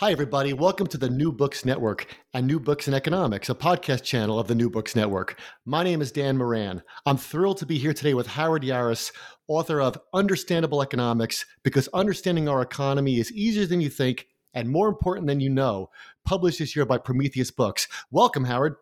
[0.00, 0.52] Hi, everybody.
[0.52, 4.46] Welcome to the New Books Network and New Books in Economics, a podcast channel of
[4.46, 5.40] the New Books Network.
[5.64, 6.84] My name is Dan Moran.
[7.04, 9.10] I'm thrilled to be here today with Howard Yaruss,
[9.48, 14.88] author of Understandable Economics, because understanding our economy is easier than you think and more
[14.88, 15.90] important than you know,
[16.24, 17.88] published this year by Prometheus Books.
[18.12, 18.76] Welcome, Howard.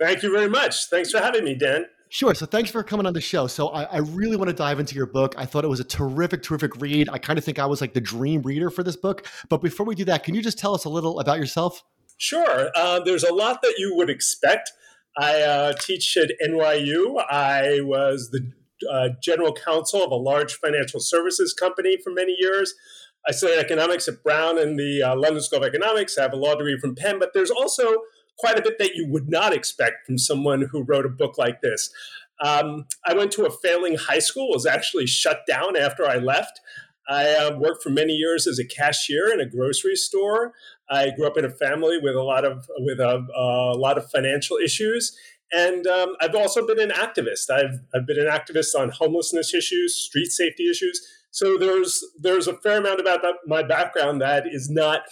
[0.00, 0.86] Thank you very much.
[0.86, 1.86] Thanks for having me, Dan.
[2.10, 2.34] Sure.
[2.34, 3.46] So thanks for coming on the show.
[3.46, 5.34] So I, I, really want to dive into your book.
[5.36, 7.08] I thought it was a terrific, terrific read.
[7.10, 9.26] I kind of think I was like the dream reader for this book.
[9.50, 11.84] But before we do that, can you just tell us a little about yourself?
[12.16, 12.70] Sure.
[12.74, 14.72] Uh, there's a lot that you would expect.
[15.18, 17.22] I uh, teach at NYU.
[17.28, 18.52] I was the
[18.90, 22.74] uh, general counsel of a large financial services company for many years.
[23.26, 26.16] I studied economics at Brown and the uh, London School of Economics.
[26.16, 28.02] I have a law degree from Penn, but there's also
[28.38, 31.60] quite a bit that you would not expect from someone who wrote a book like
[31.60, 31.90] this.
[32.40, 36.60] Um, I went to a failing high school, was actually shut down after I left.
[37.08, 40.52] I uh, worked for many years as a cashier in a grocery store.
[40.90, 44.10] I grew up in a family with a lot of with a, a lot of
[44.10, 45.16] financial issues,
[45.50, 47.50] and um, I've also been an activist.
[47.50, 51.00] I've I've been an activist on homelessness issues, street safety issues.
[51.30, 55.02] So there's there's a fair amount about my background that is not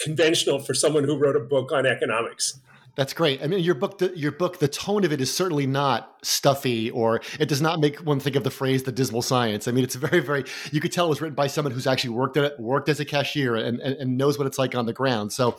[0.00, 2.60] conventional for someone who wrote a book on economics.
[2.98, 3.40] That's great.
[3.44, 6.90] I mean, your book, the, your book, the tone of it is certainly not stuffy,
[6.90, 9.84] or it does not make one think of the phrase "the dismal science." I mean,
[9.84, 10.44] it's very, very.
[10.72, 12.98] You could tell it was written by someone who's actually worked at it, worked as
[12.98, 15.32] a cashier, and, and, and knows what it's like on the ground.
[15.32, 15.56] So,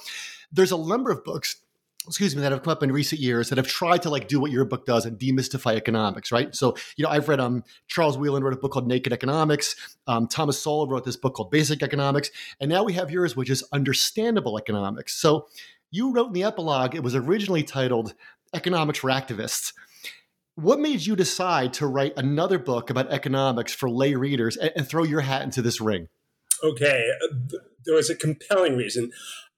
[0.52, 1.62] there's a number of books
[2.09, 4.40] excuse me, that have come up in recent years that have tried to like do
[4.40, 6.53] what your book does and demystify economics, right?
[6.56, 9.75] So, you know, I've read um Charles Wheelan wrote a book called Naked Economics.
[10.08, 13.50] Um, Thomas Sowell wrote this book called Basic Economics, and now we have yours, which
[13.50, 15.14] is Understandable Economics.
[15.14, 15.48] So,
[15.92, 18.14] you wrote in the epilogue, it was originally titled
[18.53, 19.74] Economics for Activists.
[20.56, 24.88] What made you decide to write another book about economics for lay readers and, and
[24.88, 26.09] throw your hat into this ring?
[26.64, 27.09] Okay,
[27.86, 29.12] there was a compelling reason.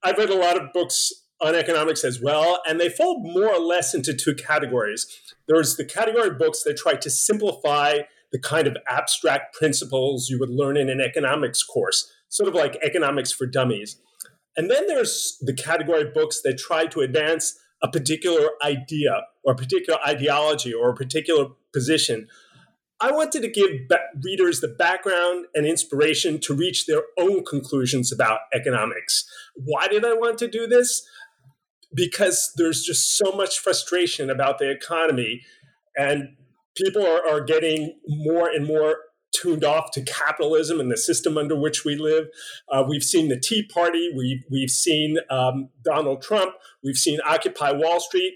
[0.03, 1.11] I've read a lot of books
[1.41, 5.07] on economics as well, and they fall more or less into two categories.
[5.47, 7.99] There's the category of books that try to simplify
[8.31, 12.77] the kind of abstract principles you would learn in an economics course, sort of like
[12.83, 13.97] economics for dummies.
[14.55, 19.53] And then there's the category of books that try to advance a particular idea or
[19.53, 22.27] a particular ideology or a particular position.
[22.99, 28.11] I wanted to give ba- readers the background and inspiration to reach their own conclusions
[28.11, 29.25] about economics.
[29.55, 31.03] Why did I want to do this?
[31.93, 35.41] Because there's just so much frustration about the economy,
[35.97, 36.35] and
[36.75, 38.97] people are, are getting more and more
[39.33, 42.27] tuned off to capitalism and the system under which we live.
[42.69, 47.71] Uh, we've seen the Tea Party, we've, we've seen um, Donald Trump, we've seen Occupy
[47.71, 48.33] Wall Street,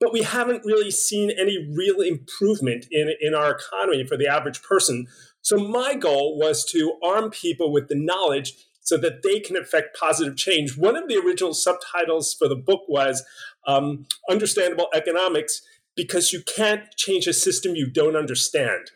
[0.00, 4.62] but we haven't really seen any real improvement in, in our economy for the average
[4.62, 5.08] person.
[5.42, 8.54] So, my goal was to arm people with the knowledge
[8.88, 10.78] so that they can affect positive change.
[10.78, 13.22] One of the original subtitles for the book was
[13.66, 15.60] um, Understandable Economics
[15.94, 18.90] because you can't change a system you don't understand.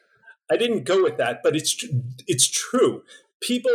[0.51, 1.85] I didn't go with that, but it's
[2.27, 3.03] it's true.
[3.41, 3.73] People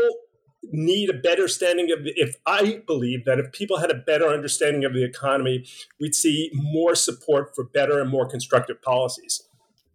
[0.63, 4.85] need a better understanding of if I believe that if people had a better understanding
[4.85, 5.65] of the economy,
[5.99, 9.46] we'd see more support for better and more constructive policies.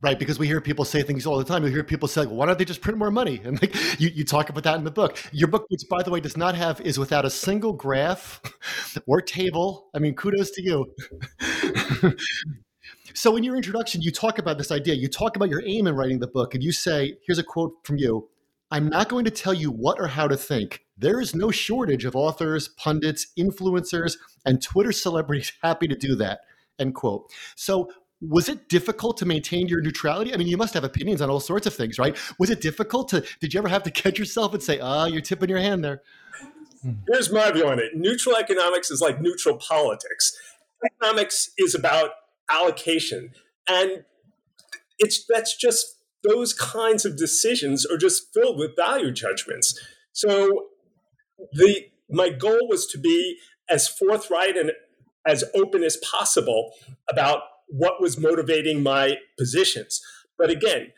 [0.03, 1.63] Right, because we hear people say things all the time.
[1.63, 4.25] We hear people say, "Why don't they just print more money?" And like you, you
[4.25, 5.17] talk about that in the book.
[5.31, 8.41] Your book, which by the way does not have, is without a single graph
[9.07, 9.91] or table.
[9.95, 10.93] I mean, kudos to you.
[13.15, 14.95] So, in your introduction, you talk about this idea.
[14.95, 17.75] You talk about your aim in writing the book, and you say, here's a quote
[17.85, 18.29] from you
[18.71, 20.87] I'm not going to tell you what or how to think.
[20.97, 24.17] There is no shortage of authors, pundits, influencers,
[24.47, 26.41] and Twitter celebrities happy to do that.
[26.79, 27.31] End quote.
[27.55, 27.91] So,
[28.29, 30.33] was it difficult to maintain your neutrality?
[30.33, 32.17] I mean, you must have opinions on all sorts of things, right?
[32.39, 35.07] Was it difficult to, did you ever have to catch yourself and say, ah, oh,
[35.07, 36.03] you're tipping your hand there?
[37.11, 40.37] here's my view on it neutral economics is like neutral politics.
[40.85, 42.11] Economics is about
[42.51, 43.31] allocation.
[43.69, 44.05] And
[44.99, 45.97] it's that's just
[46.29, 49.79] those kinds of decisions are just filled with value judgments.
[50.13, 50.67] So
[51.53, 53.39] the my goal was to be
[53.69, 54.73] as forthright and
[55.27, 56.73] as open as possible
[57.11, 57.43] about
[57.73, 60.01] what was motivating my positions.
[60.39, 60.93] But again,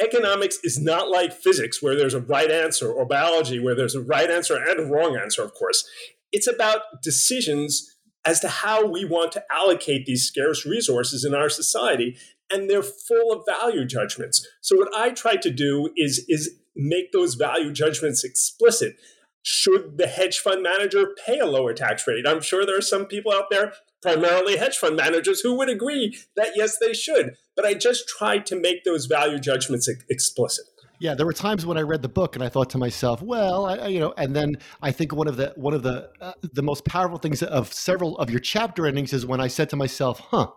[0.00, 4.02] economics is not like physics where there's a right answer or biology where there's a
[4.02, 5.88] right answer and a wrong answer, of course.
[6.32, 11.48] It's about decisions as to how we want to allocate these scarce resources in our
[11.48, 12.16] society.
[12.50, 14.46] And they're full of value judgments.
[14.60, 18.96] So what I try to do is, is make those value judgments explicit.
[19.42, 22.26] Should the hedge fund manager pay a lower tax rate?
[22.26, 26.16] I'm sure there are some people out there, primarily hedge fund managers, who would agree
[26.36, 27.36] that yes, they should.
[27.56, 30.66] But I just tried to make those value judgments explicit.
[31.02, 33.66] Yeah, there were times when I read the book and I thought to myself, well,
[33.66, 36.62] I, you know, and then I think one of the one of the uh, the
[36.62, 40.20] most powerful things of several of your chapter endings is when I said to myself,
[40.20, 40.52] huh,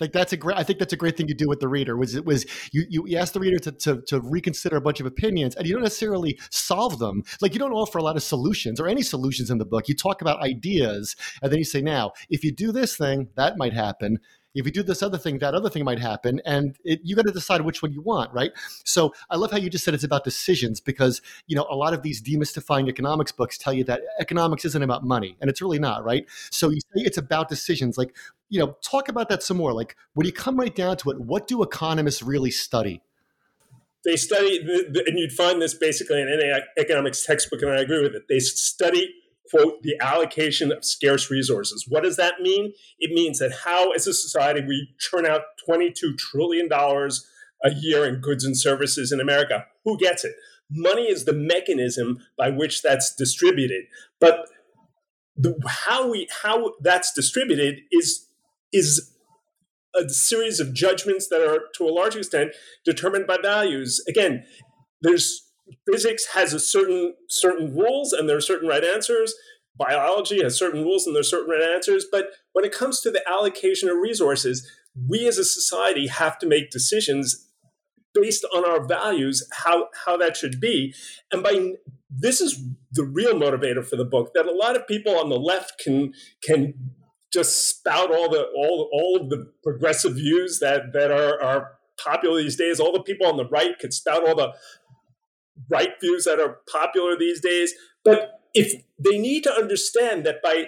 [0.00, 1.96] like that's a great i think that's a great thing you do with the reader
[1.96, 5.06] was it was you you ask the reader to, to, to reconsider a bunch of
[5.06, 7.22] opinions and you don't necessarily solve them.
[7.40, 9.88] Like you don't offer a lot of solutions or any solutions in the book.
[9.88, 13.58] You talk about ideas and then you say now if you do this thing that
[13.58, 14.18] might happen
[14.60, 17.26] if you do this other thing, that other thing might happen, and it, you got
[17.26, 18.52] to decide which one you want, right?
[18.84, 21.92] So I love how you just said it's about decisions because you know a lot
[21.92, 25.78] of these demystifying economics books tell you that economics isn't about money, and it's really
[25.78, 26.26] not, right?
[26.50, 27.98] So you say it's about decisions.
[27.98, 28.14] Like
[28.48, 29.72] you know, talk about that some more.
[29.72, 33.02] Like when you come right down to it, what do economists really study?
[34.04, 38.14] They study, and you'd find this basically in any economics textbook, and I agree with
[38.14, 38.28] it.
[38.28, 39.12] They study
[39.50, 41.86] quote, the allocation of scarce resources.
[41.88, 42.72] What does that mean?
[42.98, 48.20] It means that how, as a society, we churn out $22 trillion a year in
[48.20, 49.66] goods and services in America.
[49.84, 50.34] Who gets it?
[50.70, 53.84] Money is the mechanism by which that's distributed.
[54.20, 54.48] But
[55.36, 58.26] the, how we how that's distributed is
[58.72, 59.12] is
[59.94, 62.52] a series of judgments that are to a large extent
[62.84, 64.02] determined by values.
[64.08, 64.44] Again,
[65.02, 65.45] there's
[65.90, 69.34] physics has a certain certain rules and there are certain right answers.
[69.78, 72.06] Biology has certain rules and there are certain right answers.
[72.10, 74.70] But when it comes to the allocation of resources
[75.08, 77.48] we as a society have to make decisions
[78.14, 80.94] based on our values how how that should be.
[81.30, 81.72] And by
[82.10, 82.58] this is
[82.92, 86.14] the real motivator for the book that a lot of people on the left can
[86.42, 86.74] can
[87.32, 91.72] just spout all the all all of the progressive views that that are are
[92.02, 92.80] popular these days.
[92.80, 94.54] All the people on the right could spout all the
[95.68, 97.74] right views that are popular these days.
[98.04, 100.66] But if they need to understand that by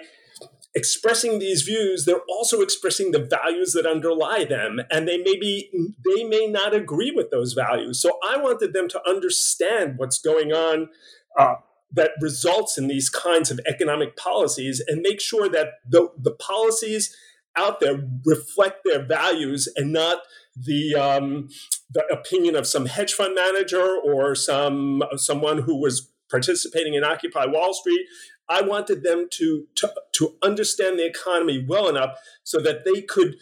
[0.75, 5.69] expressing these views, they're also expressing the values that underlie them, and they may be
[6.07, 8.01] they may not agree with those values.
[8.01, 10.89] So I wanted them to understand what's going on.
[11.37, 11.55] Uh,
[11.91, 17.15] that results in these kinds of economic policies and make sure that the, the policies
[17.55, 20.19] out there reflect their values and not
[20.55, 21.49] the um,
[21.91, 27.45] the opinion of some hedge fund manager or some someone who was participating in Occupy
[27.47, 28.05] Wall Street.
[28.47, 33.35] I wanted them to, to, to understand the economy well enough so that they could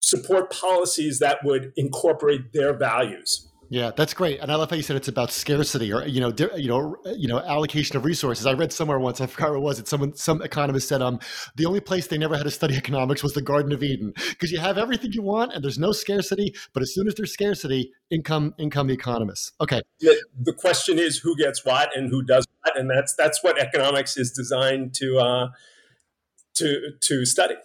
[0.00, 3.48] support policies that would incorporate their values.
[3.68, 6.30] Yeah, that's great, and I love how you said it's about scarcity or you know,
[6.30, 8.46] di- you know, you know, allocation of resources.
[8.46, 9.78] I read somewhere once, I forgot where it was.
[9.78, 11.18] It someone, some economist said, um,
[11.56, 14.52] the only place they never had to study economics was the Garden of Eden because
[14.52, 16.54] you have everything you want and there's no scarcity.
[16.72, 19.52] But as soon as there's scarcity, income, income economists.
[19.60, 19.82] Okay.
[20.00, 23.58] The, the question is who gets what and who does what, and that's that's what
[23.58, 25.48] economics is designed to uh,
[26.54, 27.56] to to study.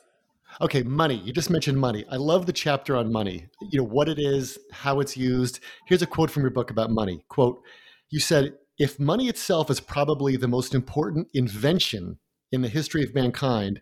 [0.60, 1.16] Okay, money.
[1.16, 2.06] You just mentioned money.
[2.12, 3.48] I love the chapter on money.
[3.72, 5.60] You know what it is, how it's used.
[5.88, 7.24] Here's a quote from your book about money.
[7.30, 7.62] Quote,
[8.10, 12.20] you said, if money itself is probably the most important invention
[12.52, 13.82] in the history of mankind,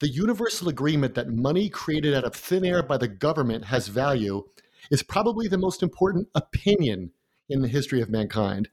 [0.00, 4.44] the universal agreement that money created out of thin air by the government has value
[4.90, 7.10] is probably the most important opinion
[7.48, 8.68] in the history of mankind.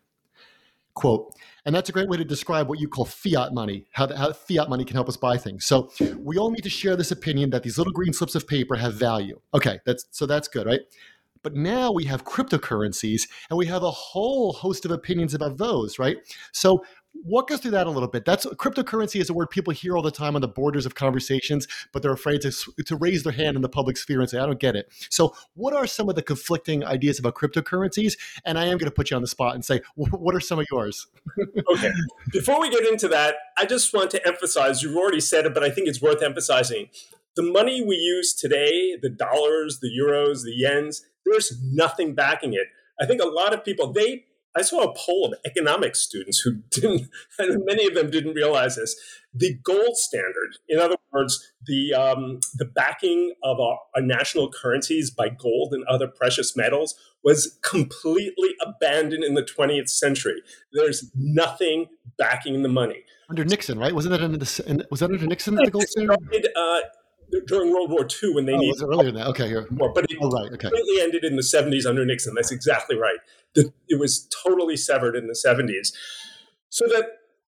[0.95, 1.35] Quote,
[1.65, 4.69] and that's a great way to describe what you call fiat money, how, how fiat
[4.69, 5.65] money can help us buy things.
[5.65, 8.75] So we all need to share this opinion that these little green slips of paper
[8.75, 9.41] have value.
[9.53, 10.79] Okay, that's so that's good, right?
[11.43, 15.99] But now we have cryptocurrencies and we have a whole host of opinions about those,
[15.99, 16.17] right?
[16.53, 16.83] So
[17.23, 18.25] walk us through that a little bit.
[18.25, 21.67] That's cryptocurrency is a word people hear all the time on the borders of conversations,
[21.91, 24.45] but they're afraid to to raise their hand in the public sphere and say, "I
[24.45, 28.17] don't get it." So, what are some of the conflicting ideas about cryptocurrencies?
[28.45, 30.59] And I am going to put you on the spot and say, what are some
[30.59, 31.07] of yours?
[31.73, 31.91] okay.
[32.31, 34.83] Before we get into that, I just want to emphasize.
[34.83, 36.89] You've already said it, but I think it's worth emphasizing.
[37.35, 42.67] The money we use today, the dollars, the euros, the yens, there's nothing backing it.
[43.01, 44.25] I think a lot of people they
[44.57, 47.09] I saw a poll of economics students who didn't,
[47.39, 48.95] and many of them didn't realize this.
[49.33, 55.11] The gold standard, in other words, the um, the backing of our, our national currencies
[55.11, 60.41] by gold and other precious metals, was completely abandoned in the 20th century.
[60.71, 63.93] There's nothing backing the money under Nixon, right?
[63.93, 66.17] Wasn't that under the was that under Nixon the gold standard?
[66.21, 66.79] Started, uh,
[67.47, 69.27] during World War II when they oh, needed earlier than that?
[69.27, 69.67] Okay, here.
[69.69, 70.51] more, but it Oh, right.
[70.51, 70.69] Okay.
[70.69, 72.33] completely ended in the 70s under Nixon.
[72.35, 73.17] That's exactly right.
[73.53, 75.93] The, it was totally severed in the 70s.
[76.69, 77.05] So that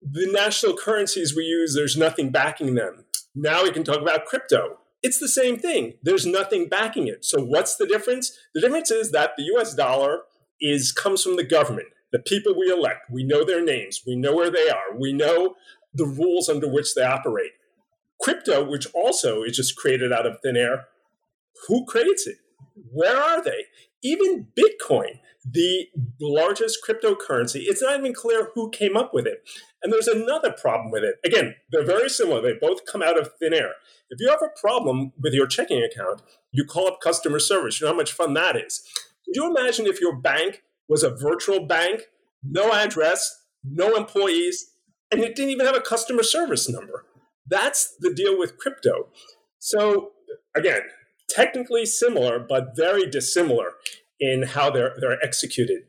[0.03, 3.05] the national currencies we use, there's nothing backing them.
[3.35, 4.79] Now we can talk about crypto.
[5.03, 5.95] It's the same thing.
[6.03, 7.25] There's nothing backing it.
[7.25, 8.37] So what's the difference?
[8.55, 10.23] The difference is that the US dollar
[10.61, 11.89] is comes from the government.
[12.13, 15.55] The people we elect, we know their names, we know where they are, we know
[15.95, 17.53] the rules under which they operate.
[18.23, 20.87] Crypto, which also is just created out of thin air,
[21.67, 22.37] who creates it?
[22.93, 23.65] Where are they?
[24.03, 25.89] Even Bitcoin, the
[26.21, 29.49] largest cryptocurrency, it's not even clear who came up with it.
[29.83, 31.17] And there's another problem with it.
[31.25, 32.41] Again, they're very similar.
[32.41, 33.73] They both come out of thin air.
[34.11, 37.81] If you have a problem with your checking account, you call up customer service.
[37.81, 38.83] You know how much fun that is.
[39.25, 42.03] Could you imagine if your bank was a virtual bank,
[42.45, 44.73] no address, no employees,
[45.11, 47.05] and it didn't even have a customer service number?
[47.47, 49.09] That's the deal with crypto.
[49.59, 50.13] So,
[50.57, 50.83] again,
[51.29, 53.73] technically similar, but very dissimilar
[54.21, 55.83] in how they're, they're executed.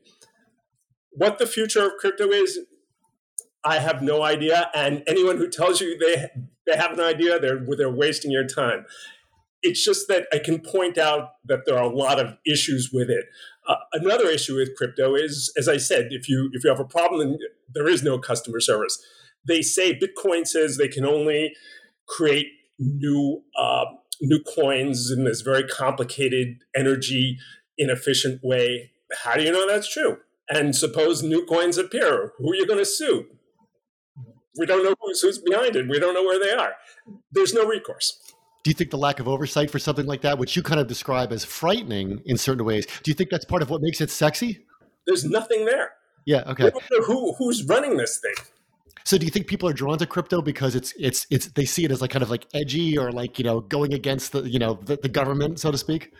[1.12, 2.60] What the future of crypto is,
[3.64, 4.70] I have no idea.
[4.74, 6.30] And anyone who tells you they,
[6.66, 8.86] they have an idea, they're, they're wasting your time.
[9.62, 13.10] It's just that I can point out that there are a lot of issues with
[13.10, 13.26] it.
[13.66, 16.86] Uh, another issue with crypto is, as I said, if you if you have a
[16.86, 17.38] problem,
[17.74, 19.02] there is no customer service.
[19.48, 21.54] They say Bitcoin says they can only
[22.08, 22.48] create
[22.80, 23.86] new uh,
[24.22, 27.38] new coins in this very complicated, energy
[27.78, 28.92] inefficient way.
[29.24, 30.18] How do you know that's true?
[30.50, 33.26] And suppose new coins appear, who are you going to sue?
[34.58, 35.90] We don't know who's, who's behind it.
[35.90, 36.74] We don't know where they are.
[37.32, 38.20] There's no recourse.
[38.64, 40.88] Do you think the lack of oversight for something like that, which you kind of
[40.88, 44.10] describe as frightening in certain ways, do you think that's part of what makes it
[44.10, 44.66] sexy?
[45.06, 45.92] There's nothing there.
[46.26, 46.44] Yeah.
[46.48, 46.72] Okay.
[47.06, 48.46] who, who's running this thing.
[49.06, 51.86] So do you think people are drawn to crypto because it's it's it's they see
[51.86, 54.60] it as like kind of like edgy or like you know going against the you
[54.60, 56.14] know the, the government so to speak?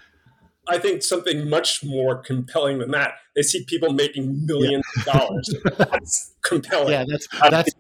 [0.68, 3.16] I think something much more compelling than that.
[3.36, 5.56] They see people making millions of dollars.
[5.78, 6.92] That's compelling.
[6.92, 7.74] Yeah, that's that's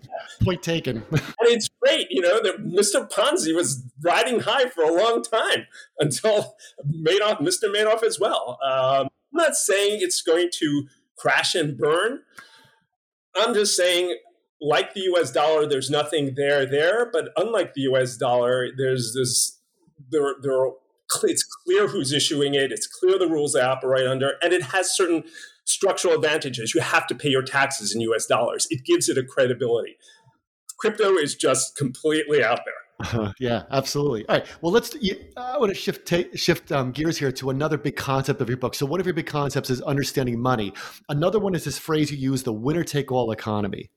[0.43, 1.03] point taken.
[1.11, 3.09] And it's great, you know, that Mr.
[3.09, 5.65] Ponzi was riding high for a long time
[5.99, 6.55] until
[6.85, 7.73] Madoff, Mr.
[7.73, 8.57] Madoff as well.
[8.63, 12.21] Um, I'm not saying it's going to crash and burn.
[13.35, 14.17] I'm just saying,
[14.63, 19.59] like the US dollar, there's nothing there there, but unlike the US dollar, there's this
[20.09, 20.71] there there are,
[21.23, 24.95] it's clear who's issuing it, it's clear the rules they operate under, and it has
[24.95, 25.23] certain
[25.65, 26.73] structural advantages.
[26.73, 28.67] You have to pay your taxes in US dollars.
[28.69, 29.97] It gives it a credibility.
[30.77, 32.73] Crypto is just completely out there.
[32.99, 34.25] Uh, yeah, absolutely.
[34.27, 34.47] All right.
[34.61, 34.95] Well, let's.
[35.01, 38.57] You, I want to shift shift um, gears here to another big concept of your
[38.57, 38.75] book.
[38.75, 40.73] So one of your big concepts is understanding money.
[41.09, 43.89] Another one is this phrase you use, the winner take all economy.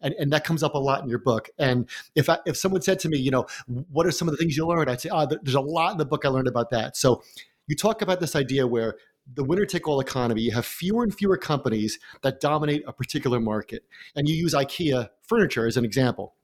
[0.00, 1.50] And, and that comes up a lot in your book.
[1.58, 4.38] And if I, if someone said to me, you know, what are some of the
[4.38, 4.90] things you learned?
[4.90, 6.96] I'd say, ah, oh, there's a lot in the book I learned about that.
[6.96, 7.22] So
[7.66, 8.96] you talk about this idea where
[9.32, 13.40] the winner take all economy, you have fewer and fewer companies that dominate a particular
[13.40, 13.84] market.
[14.14, 16.34] And you use IKEA furniture as an example.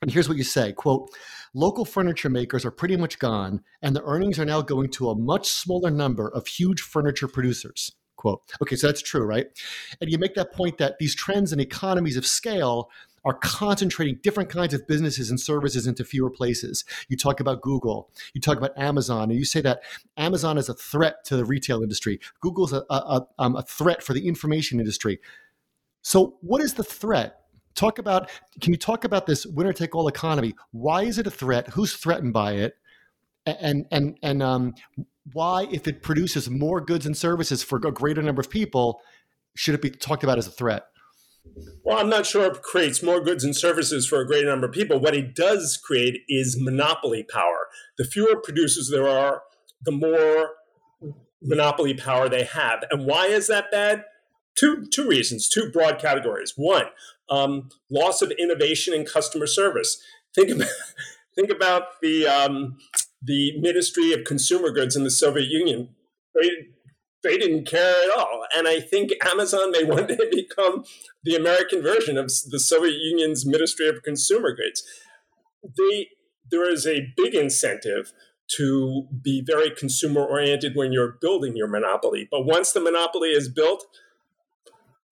[0.00, 1.10] And here's what you say quote,
[1.54, 5.18] local furniture makers are pretty much gone, and the earnings are now going to a
[5.18, 7.92] much smaller number of huge furniture producers.
[8.18, 8.42] Quote.
[8.60, 9.46] Okay, so that's true, right?
[10.00, 12.90] And you make that point that these trends and economies of scale
[13.24, 16.84] are concentrating different kinds of businesses and services into fewer places.
[17.08, 19.82] You talk about Google, you talk about Amazon, and you say that
[20.16, 22.18] Amazon is a threat to the retail industry.
[22.40, 25.20] Google's a, a, um, a threat for the information industry.
[26.02, 27.42] So, what is the threat?
[27.76, 28.30] Talk about.
[28.60, 30.56] Can you talk about this winner take all economy?
[30.72, 31.68] Why is it a threat?
[31.68, 32.74] Who's threatened by it?
[33.46, 34.74] And and and um,
[35.32, 39.00] why, if it produces more goods and services for a greater number of people,
[39.56, 40.84] should it be talked about as a threat?
[41.84, 44.72] Well, I'm not sure it creates more goods and services for a greater number of
[44.72, 45.00] people.
[45.00, 47.68] What it does create is monopoly power.
[47.96, 49.42] The fewer producers there are,
[49.82, 50.50] the more
[51.42, 52.84] monopoly power they have.
[52.90, 54.04] And why is that bad?
[54.54, 56.52] Two, two reasons, two broad categories.
[56.56, 56.86] One,
[57.30, 60.00] um, loss of innovation and customer service.
[60.34, 60.68] Think about,
[61.36, 62.76] think about the, um,
[63.22, 65.90] the Ministry of Consumer Goods in the Soviet Union.
[66.34, 66.48] They,
[67.22, 68.44] they didn't care at all.
[68.56, 70.84] And I think Amazon may one day become
[71.24, 74.82] the American version of the Soviet Union's Ministry of Consumer Goods.
[75.62, 76.08] They,
[76.50, 78.12] there is a big incentive
[78.56, 82.26] to be very consumer oriented when you're building your monopoly.
[82.30, 83.84] But once the monopoly is built,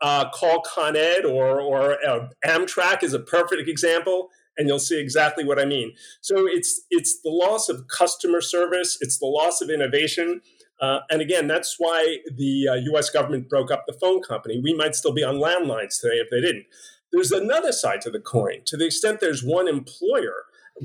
[0.01, 5.01] uh, call Con Ed or, or uh, Amtrak is a perfect example, and you'll see
[5.01, 5.95] exactly what I mean.
[6.21, 10.41] So it's it's the loss of customer service, it's the loss of innovation.
[10.79, 14.61] Uh, and again, that's why the uh, US government broke up the phone company.
[14.63, 16.67] We might still be on landlines today if they didn't.
[17.13, 18.63] There's another side to the coin.
[18.67, 20.45] To the extent there's one employer,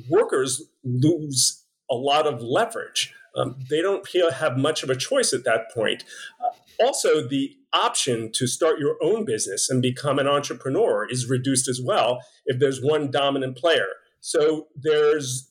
[0.10, 3.14] workers lose a lot of leverage.
[3.36, 6.04] Um, they don't have much of a choice at that point.
[6.40, 11.70] Uh, also, the option to start your own business and become an entrepreneur is reduced
[11.70, 13.88] as well if there's one dominant player.
[14.20, 15.50] So there's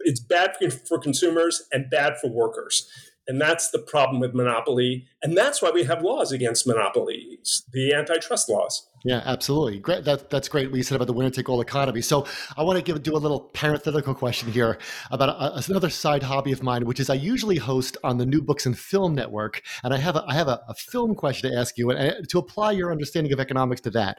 [0.00, 2.88] it's bad for consumers and bad for workers.
[3.26, 5.06] And that's the problem with monopoly.
[5.22, 8.87] And that's why we have laws against monopolies, the antitrust laws.
[9.04, 9.78] Yeah, absolutely.
[9.78, 10.04] Great.
[10.04, 12.02] That, that's great what you said about the winner take all economy.
[12.02, 12.26] So
[12.56, 14.78] I want to give do a little parenthetical question here
[15.10, 18.42] about a, another side hobby of mine, which is I usually host on the New
[18.42, 21.56] Books and Film Network, and I have a, I have a, a film question to
[21.56, 24.18] ask you, and to apply your understanding of economics to that.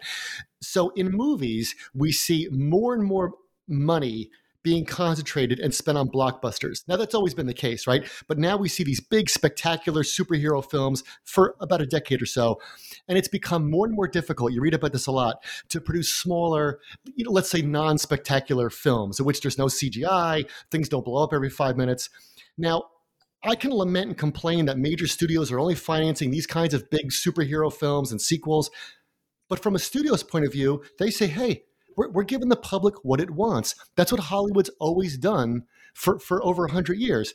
[0.62, 3.34] So in movies, we see more and more
[3.68, 4.30] money
[4.64, 6.84] being concentrated and spent on blockbusters.
[6.88, 8.08] Now, that's always been the case, right?
[8.28, 12.60] But now we see these big, spectacular superhero films for about a decade or so.
[13.08, 14.52] And it's become more and more difficult.
[14.52, 16.80] You read about this a lot to produce smaller,
[17.16, 21.24] you know, let's say non spectacular films in which there's no CGI, things don't blow
[21.24, 22.10] up every five minutes.
[22.58, 22.84] Now,
[23.44, 27.12] I can lament and complain that major studios are only financing these kinds of big
[27.12, 28.70] superhero films and sequels.
[29.48, 31.64] But from a studio's point of view, they say, hey,
[32.00, 33.76] we're, we're giving the public what it wants.
[33.98, 35.64] That's what Hollywood's always done
[35.94, 37.34] for, for over 100 years.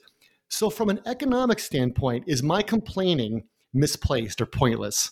[0.49, 3.45] So, from an economic standpoint, is my complaining
[3.75, 5.11] misplaced or pointless?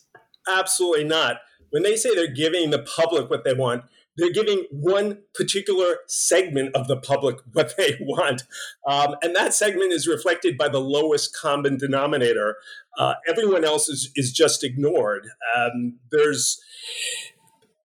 [0.49, 1.37] Absolutely not.
[1.69, 3.85] When they say they're giving the public what they want,
[4.17, 8.45] they're giving one particular segment of the public what they want.
[8.89, 12.57] Um, and that segment is reflected by the lowest common denominator.
[12.99, 15.29] Uh, everyone else is, is just ignored.
[15.55, 16.59] Um, there's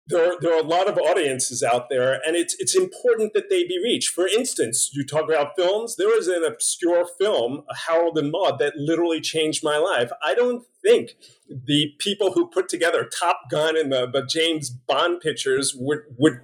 [0.10, 3.50] there are, there are a lot of audiences out there, and it's it's important that
[3.50, 4.10] they be reached.
[4.10, 5.96] For instance, you talk about films.
[5.98, 10.12] There was an obscure film, Harold and Maude, that literally changed my life.
[10.26, 11.16] I don't think
[11.50, 16.40] the people who put together Top Gun and the, the James Bond pictures would would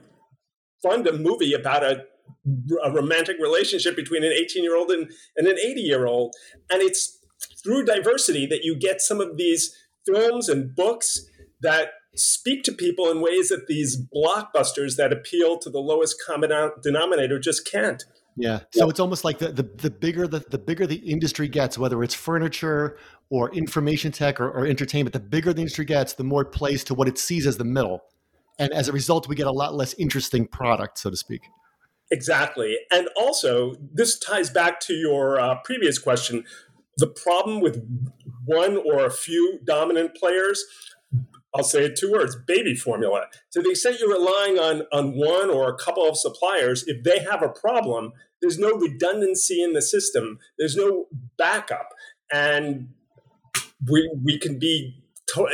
[0.81, 2.05] fund a movie about a
[2.83, 6.35] a romantic relationship between an 18 year old and, and an 80 year old.
[6.69, 7.17] And it's
[7.63, 11.25] through diversity that you get some of these films and books
[11.61, 16.51] that speak to people in ways that these blockbusters that appeal to the lowest common
[16.81, 18.03] denominator just can't.
[18.35, 18.59] Yeah.
[18.71, 18.89] So yeah.
[18.89, 22.15] it's almost like the, the, the bigger the, the bigger the industry gets, whether it's
[22.15, 22.97] furniture
[23.29, 26.83] or information tech or, or entertainment, the bigger the industry gets, the more it plays
[26.85, 28.03] to what it sees as the middle.
[28.59, 31.41] And as a result, we get a lot less interesting product, so to speak.
[32.11, 32.77] Exactly.
[32.91, 36.43] And also, this ties back to your uh, previous question.
[36.97, 37.83] The problem with
[38.45, 40.63] one or a few dominant players
[41.55, 43.27] I'll say it two words baby formula.
[43.51, 47.19] To the extent you're relying on, on one or a couple of suppliers, if they
[47.19, 51.89] have a problem, there's no redundancy in the system, there's no backup.
[52.31, 52.89] And
[53.89, 55.47] we, we can be to-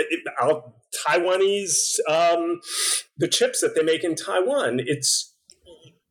[1.07, 2.61] Taiwanese, um,
[3.17, 5.35] the chips that they make in Taiwan, it's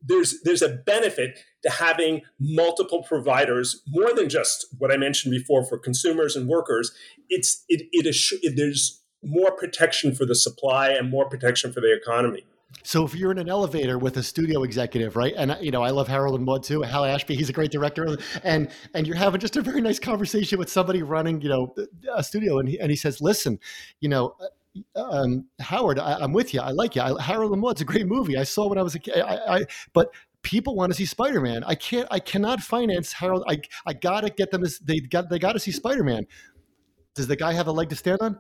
[0.01, 5.65] there's there's a benefit to having multiple providers more than just what I mentioned before
[5.65, 6.93] for consumers and workers.
[7.29, 11.95] It's it, it it, there's more protection for the supply and more protection for the
[11.95, 12.45] economy.
[12.83, 15.91] So if you're in an elevator with a studio executive, right, and you know I
[15.91, 19.41] love Harold and Maude too, Hal Ashby, he's a great director, and and you're having
[19.41, 21.75] just a very nice conversation with somebody running, you know,
[22.15, 23.59] a studio, and he, and he says, listen,
[24.01, 24.35] you know,
[24.95, 27.03] uh, um, Howard, I, am with you, I like you.
[27.03, 28.37] I, Harold and Maude's a great movie.
[28.37, 30.11] I saw when I was a kid, I, I, but
[30.43, 31.65] people want to see Spider-Man.
[31.65, 33.45] I can't, I cannot finance Harold.
[33.49, 34.63] I I gotta get them.
[34.63, 36.27] As, They got they got to see Spider-Man.
[37.15, 38.39] Does the guy have a leg to stand on?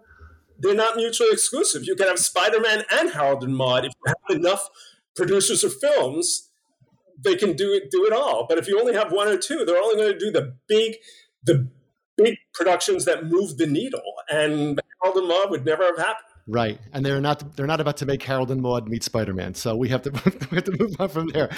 [0.58, 1.84] They're not mutually exclusive.
[1.84, 3.86] You can have Spider Man and Harold and Maude.
[3.86, 4.68] If you have enough
[5.14, 6.50] producers of films,
[7.22, 8.46] they can do it do it all.
[8.48, 10.96] But if you only have one or two, they're only going to do the big
[11.44, 11.68] the
[12.16, 14.02] big productions that move the needle.
[14.30, 16.24] And Harold and Maude would never have happened.
[16.50, 19.54] Right, and they're not they're not about to make Harold and Maude meet Spider Man,
[19.54, 20.10] so we have to
[20.50, 21.50] we have to move on from there.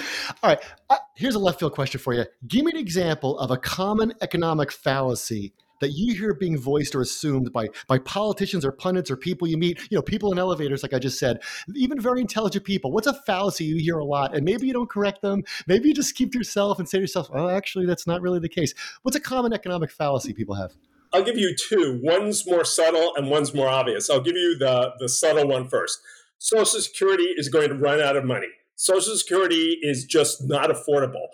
[0.43, 0.59] All right,
[0.89, 2.25] uh, here's a left field question for you.
[2.45, 7.01] Give me an example of a common economic fallacy that you hear being voiced or
[7.01, 10.83] assumed by by politicians or pundits or people you meet, you know, people in elevators,
[10.83, 11.41] like I just said,
[11.75, 12.91] even very intelligent people.
[12.91, 15.93] What's a fallacy you hear a lot, and maybe you don't correct them, maybe you
[15.93, 18.73] just keep to yourself and say to yourself, "Oh, actually, that's not really the case."
[19.01, 20.71] What's a common economic fallacy people have?
[21.13, 21.99] I'll give you two.
[22.01, 24.09] One's more subtle and one's more obvious.
[24.09, 25.99] I'll give you the the subtle one first.
[26.37, 28.47] Social Security is going to run out of money.
[28.75, 31.27] Social Security is just not affordable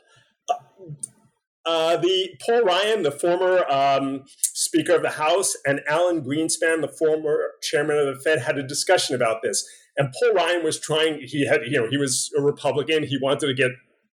[1.68, 6.88] uh, the Paul Ryan, the former um, Speaker of the House, and Alan Greenspan, the
[6.98, 9.68] former Chairman of the Fed, had a discussion about this.
[9.98, 11.20] And Paul Ryan was trying.
[11.24, 13.04] He had, you know, he was a Republican.
[13.04, 13.72] He wanted to get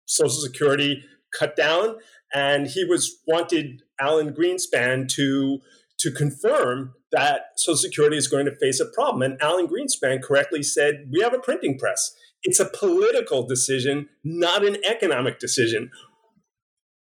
[0.06, 1.02] Social Security
[1.36, 1.96] cut down,
[2.32, 5.58] and he was wanted Alan Greenspan to
[5.98, 9.22] to confirm that Social Security is going to face a problem.
[9.22, 12.14] And Alan Greenspan correctly said, "We have a printing press.
[12.44, 15.90] It's a political decision, not an economic decition."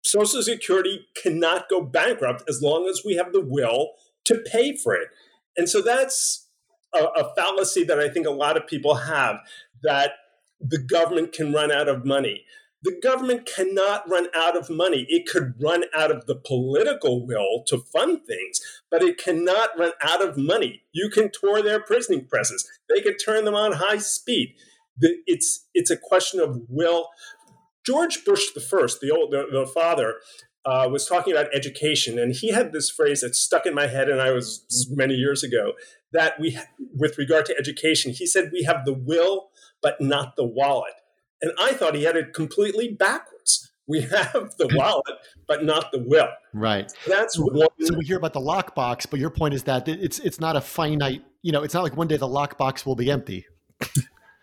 [0.09, 3.91] Social Security cannot go bankrupt as long as we have the will
[4.25, 5.09] to pay for it.
[5.57, 6.49] And so that's
[6.95, 9.41] a, a, fallacy that I think a lot of people have
[9.83, 10.13] that
[10.61, 12.45] the government can run out of money.
[12.83, 15.05] The government cannot run out of money.
[15.09, 19.93] It could run out of the political will to fund things, but it cannot run
[20.01, 20.85] out of money.
[20.93, 22.67] You can tour their printing presses.
[22.89, 24.55] They can turn them on high speed.
[25.01, 27.09] It's it's a question of will.
[27.89, 30.17] George Bush the first, the old the, the father,
[30.67, 34.11] uh, was talking about education, and he had this phrase that stuck in my head,
[34.11, 35.73] and I was many years ago
[36.13, 36.59] that we,
[36.95, 39.49] with regard to education, he said we have the will
[39.81, 40.93] but not the wallet,
[41.41, 43.71] and I thought he had it completely backwards.
[43.87, 46.29] We have the wallet, but not the will.
[46.53, 46.93] Right.
[47.07, 47.69] That's one.
[47.81, 50.61] So we hear about the lockbox, but your point is that it's it's not a
[50.61, 51.25] finite.
[51.41, 53.47] You know, it's not like one day the lockbox will be empty.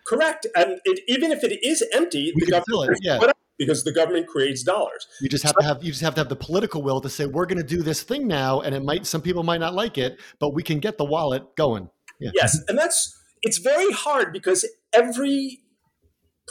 [0.06, 3.18] Correct, and it, even if it is empty, we the government yeah.
[3.58, 5.06] because the government creates dollars.
[5.20, 7.08] You just have so, to have you just have to have the political will to
[7.08, 9.74] say we're going to do this thing now, and it might some people might not
[9.74, 11.90] like it, but we can get the wallet going.
[12.20, 12.30] Yeah.
[12.34, 15.62] Yes, and that's it's very hard because every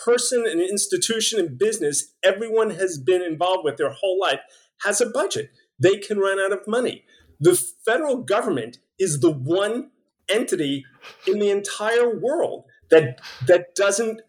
[0.03, 4.41] person and institution and business everyone has been involved with their whole life
[4.83, 5.51] has a budget.
[5.79, 7.05] They can run out of money.
[7.39, 9.91] The federal government is the one
[10.29, 10.83] entity
[11.27, 14.21] in the entire world that that doesn't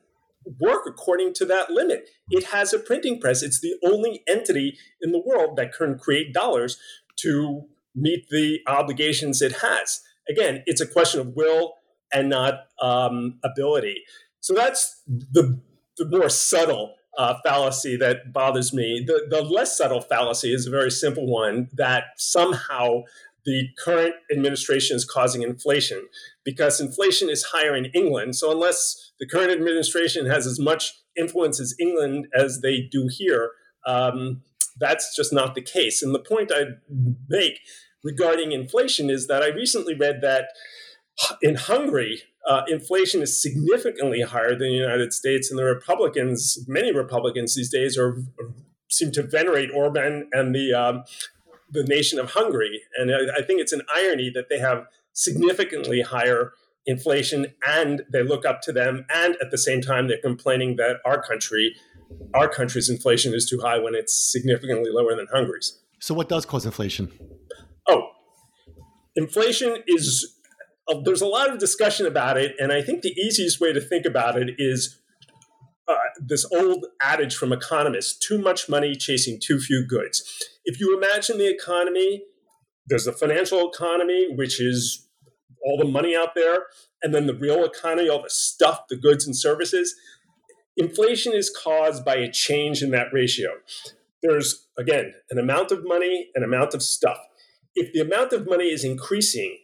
[0.61, 2.09] work according to that limit.
[2.31, 3.42] It has a printing press.
[3.42, 6.79] It's the only entity in the world that can create dollars
[7.16, 10.01] to meet the obligations it has.
[10.29, 11.75] Again, it's a question of will
[12.12, 14.03] and not um, ability.
[14.40, 15.61] So that's the,
[15.97, 19.03] the more subtle uh, fallacy that bothers me.
[19.07, 23.03] The, the less subtle fallacy is a very simple one that somehow
[23.46, 26.09] the current administration is causing inflation
[26.44, 28.37] because inflation is higher in England.
[28.37, 33.52] So, unless the current administration has as much influence as England as they do here,
[33.87, 34.42] um,
[34.78, 36.02] that's just not the case.
[36.02, 36.64] And the point I
[37.28, 37.61] make
[38.02, 40.48] regarding inflation is that I recently read that
[41.40, 46.92] in Hungary, uh, inflation is significantly higher than the United States, and the Republicans, many
[46.92, 48.18] Republicans these days, are
[48.88, 51.04] seem to venerate Orban and the um,
[51.70, 52.83] the nation of Hungary.
[52.96, 56.52] And I, I think it's an irony that they have significantly higher
[56.87, 59.05] inflation and they look up to them.
[59.12, 61.74] And at the same time, they're complaining that our country,
[62.35, 65.79] our country's inflation is too high when it's significantly lower than Hungary's.
[65.98, 67.11] So, what does cause inflation?
[67.88, 68.11] Oh,
[69.16, 70.37] inflation is
[70.88, 73.81] uh, there's a lot of discussion about it, and I think the easiest way to
[73.81, 74.98] think about it is
[75.88, 80.22] uh, this old adage from economists: too much money chasing too few goods
[80.66, 82.24] if you imagine the economy,
[82.87, 85.09] there's the financial economy, which is
[85.64, 86.66] all the money out there,
[87.02, 89.94] and then the real economy, all the stuff, the goods and services.
[90.76, 93.50] Inflation is caused by a change in that ratio.
[94.22, 97.18] There's, again, an amount of money, an amount of stuff.
[97.74, 99.59] If the amount of money is increasing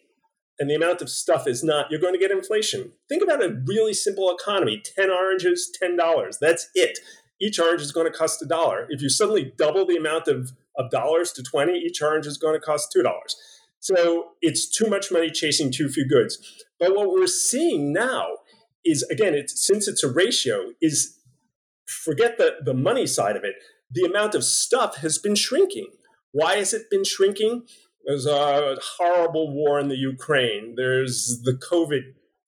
[0.59, 2.93] and the amount of stuff is not, you're going to get inflation.
[3.09, 6.39] Think about a really simple economy 10 oranges, $10.
[6.41, 6.99] That's it.
[7.41, 8.87] Each orange is going to cost a dollar.
[8.89, 12.55] If you suddenly double the amount of of dollars to 20, each orange is going
[12.55, 13.05] to cost $2.
[13.81, 16.39] So it's too much money chasing too few goods.
[16.79, 18.27] But what we're seeing now
[18.85, 21.19] is, again, it's, since it's a ratio, is
[21.87, 23.57] forget the, the money side of it,
[23.91, 25.89] the amount of stuff has been shrinking.
[26.31, 27.65] Why has it been shrinking?
[28.05, 30.75] There's a horrible war in the Ukraine.
[30.77, 32.03] There's the COVID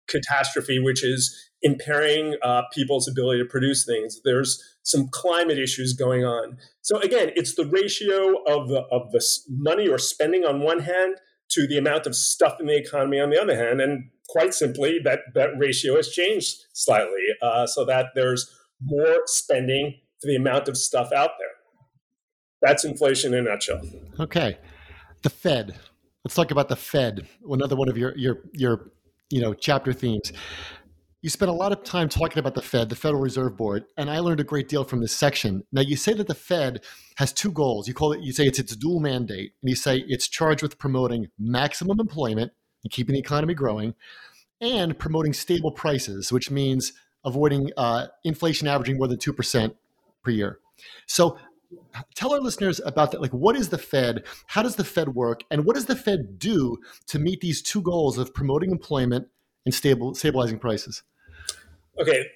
[0.09, 4.21] catastrophe, which is impairing uh, people's ability to produce things.
[4.25, 6.59] There's some climate issues going on.
[6.83, 11.17] So again, it's the ratio of the of the money or spending on one hand
[11.51, 14.99] to the amount of stuff in the economy on the other hand, and quite simply,
[15.05, 20.69] that that ratio has changed slightly, uh, so that there's more spending for the amount
[20.69, 21.49] of stuff out there.
[22.63, 23.81] That's inflation in a nutshell.
[24.21, 24.59] Okay,
[25.23, 25.77] the Fed.
[26.25, 27.27] Let's talk about the Fed.
[27.49, 28.91] Another one of your your your
[29.31, 30.33] you know chapter themes
[31.25, 34.11] you spent a lot of time talking about the Fed, the Federal Reserve Board, and
[34.11, 35.65] I learned a great deal from this section.
[35.73, 36.85] Now, you say that the Fed
[37.17, 37.89] has two goals.
[37.89, 40.77] You call it, you say it's its dual mandate, and you say it's charged with
[40.77, 43.95] promoting maximum employment and keeping the economy growing,
[44.61, 46.93] and promoting stable prices, which means
[47.25, 49.77] avoiding uh, inflation averaging more than two percent
[50.23, 50.59] per year.
[51.07, 51.39] So,
[52.15, 53.23] tell our listeners about that.
[53.23, 54.25] Like, what is the Fed?
[54.49, 55.41] How does the Fed work?
[55.51, 59.29] And what does the Fed do to meet these two goals of promoting employment
[59.65, 61.03] and stable, stabilizing prices?
[62.01, 62.27] Okay.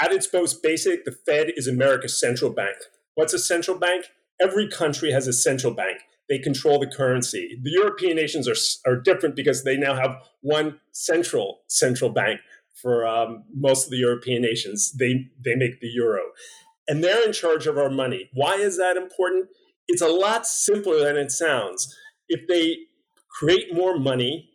[0.00, 2.76] At its most basic, the Fed is America's central bank.
[3.14, 4.06] What's a central bank?
[4.40, 5.98] Every country has a central bank.
[6.28, 7.58] They control the currency.
[7.62, 12.40] The European nations are, are different because they now have one central central bank
[12.80, 14.92] for um, most of the European nations.
[14.92, 16.22] They, they make the euro
[16.88, 18.30] and they're in charge of our money.
[18.32, 19.50] Why is that important?
[19.86, 21.94] It's a lot simpler than it sounds.
[22.28, 22.78] If they
[23.38, 24.50] create more money,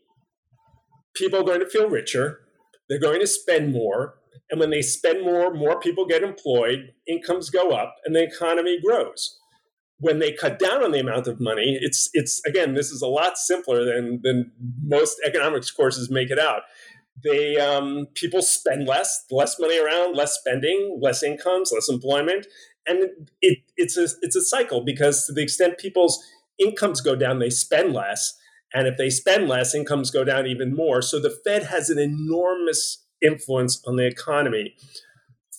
[1.16, 2.40] people are going to feel richer,
[2.90, 4.16] they're going to spend more.
[4.50, 8.80] And when they spend more, more people get employed, incomes go up, and the economy
[8.84, 9.40] grows.
[10.00, 13.08] When they cut down on the amount of money, it's it's again, this is a
[13.08, 14.52] lot simpler than than
[14.84, 16.64] most economics courses make it out
[17.22, 22.48] they um, people spend less, less money around, less spending, less incomes, less employment,
[22.88, 23.10] and
[23.42, 26.24] it, it's a it's a cycle because to the extent people's
[26.60, 28.38] incomes go down, they spend less,
[28.74, 31.02] and if they spend less, incomes go down even more.
[31.02, 34.76] So the Fed has an enormous influence on the economy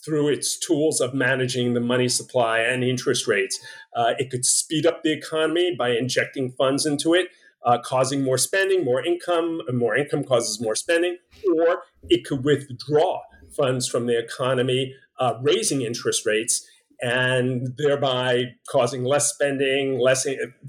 [0.05, 3.59] through its tools of managing the money supply and interest rates.
[3.97, 7.29] Uh, it could speed up the economy by injecting funds into it
[7.65, 11.17] uh, causing more spending, more income, and more income causes more spending,
[11.57, 13.21] or it could withdraw
[13.57, 16.67] funds from the economy, uh, raising interest rates
[17.01, 20.27] and thereby causing less spending, less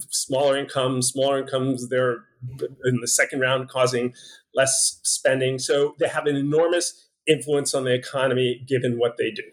[0.10, 1.90] smaller incomes, smaller incomes.
[1.90, 2.18] They're
[2.86, 4.14] in the second round causing
[4.54, 5.60] less spending.
[5.60, 9.44] So they have an enormous influence on the economy given what they do.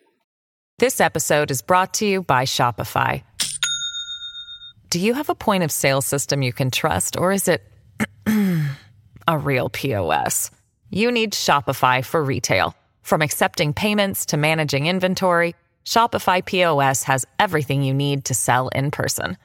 [0.78, 3.22] This episode is brought to you by Shopify.
[4.90, 7.62] Do you have a point of sale system you can trust, or is it
[9.28, 10.50] a real POS?
[10.90, 12.74] You need Shopify for retail.
[13.00, 15.54] From accepting payments to managing inventory,
[15.84, 19.36] Shopify POS has everything you need to sell in person.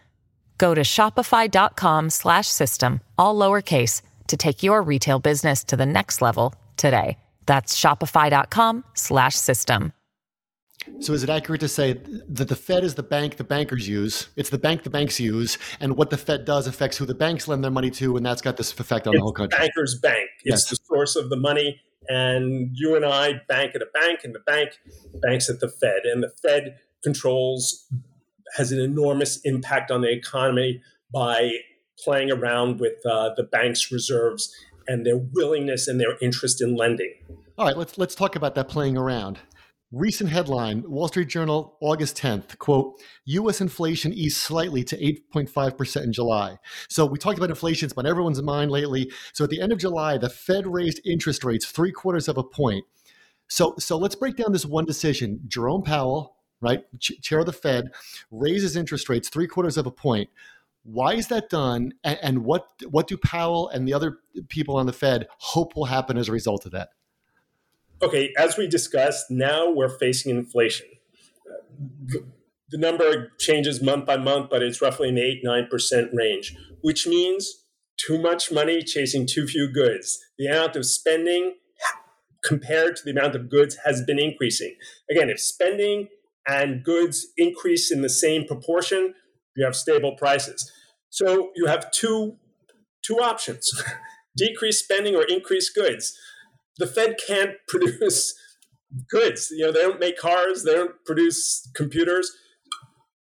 [0.57, 7.17] Go to shopify.com/system all lowercase to take your retail business to the next level today.
[7.45, 9.93] That's shopify.com/system.
[10.99, 14.29] So is it accurate to say that the Fed is the bank the bankers use?
[14.35, 17.47] It's the bank the banks use, and what the Fed does affects who the banks
[17.47, 19.59] lend their money to, and that's got this effect on it's the whole country.
[19.59, 20.27] Bankers bank.
[20.43, 20.69] It's yes.
[20.69, 24.39] the source of the money, and you and I bank at a bank, and the
[24.39, 24.79] bank
[25.21, 27.87] banks at the Fed, and the Fed controls
[28.55, 30.81] has an enormous impact on the economy
[31.13, 31.51] by
[32.03, 34.53] playing around with uh, the bank's reserves
[34.87, 37.13] and their willingness and their interest in lending.
[37.57, 39.39] All right, let's let's talk about that playing around.
[39.93, 46.11] Recent headline Wall Street Journal, August 10th, quote, US inflation eased slightly to 8.5% in
[46.11, 46.57] July.
[46.89, 49.09] So we talked about inflation, it's been on everyone's mind lately.
[49.31, 52.43] So at the end of July, the Fed raised interest rates three quarters of a
[52.43, 52.83] point.
[53.47, 55.39] So, so let's break down this one decision.
[55.47, 57.91] Jerome Powell, right, chair of the Fed,
[58.29, 60.29] raises interest rates three quarters of a point.
[60.83, 61.93] Why is that done?
[62.03, 64.17] And, and what, what do Powell and the other
[64.49, 66.89] people on the Fed hope will happen as a result of that?
[68.01, 70.87] Okay, as we discussed, now we're facing inflation.
[72.69, 77.63] The number changes month by month, but it's roughly the 8 9% range, which means
[77.97, 80.19] too much money chasing too few goods.
[80.37, 81.55] The amount of spending
[82.43, 84.75] compared to the amount of goods has been increasing.
[85.09, 86.09] Again, if spending
[86.47, 89.13] and goods increase in the same proportion,
[89.55, 90.71] you have stable prices.
[91.09, 92.37] So you have two
[93.03, 93.71] two options.
[94.37, 96.17] Decrease spending or increase goods
[96.77, 98.35] the Fed can't produce
[99.09, 99.49] goods.
[99.51, 102.31] You know, they don't make cars, they don't produce computers.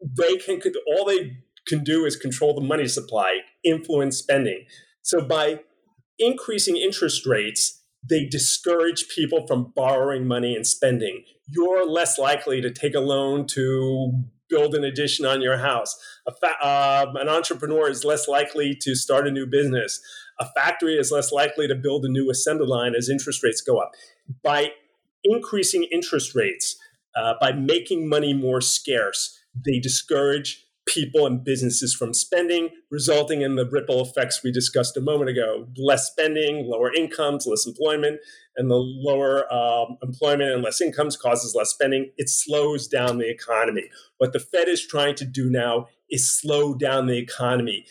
[0.00, 4.66] They can all they can do is control the money supply, influence spending.
[5.02, 5.60] So by
[6.18, 11.24] increasing interest rates, they discourage people from borrowing money and spending.
[11.48, 14.12] You're less likely to take a loan to
[14.48, 15.96] build an addition on your house.
[16.40, 20.00] Fa- uh, an entrepreneur is less likely to start a new business
[20.38, 23.78] a factory is less likely to build a new assembly line as interest rates go
[23.78, 23.92] up.
[24.42, 24.72] By
[25.24, 26.76] increasing interest rates,
[27.14, 33.56] uh, by making money more scarce, they discourage people and businesses from spending, resulting in
[33.56, 38.20] the ripple effects we discussed a moment ago less spending, lower incomes, less employment,
[38.56, 42.10] and the lower um, employment and less incomes causes less spending.
[42.16, 43.90] It slows down the economy.
[44.18, 47.84] What the Fed is trying to do now is slow down the economy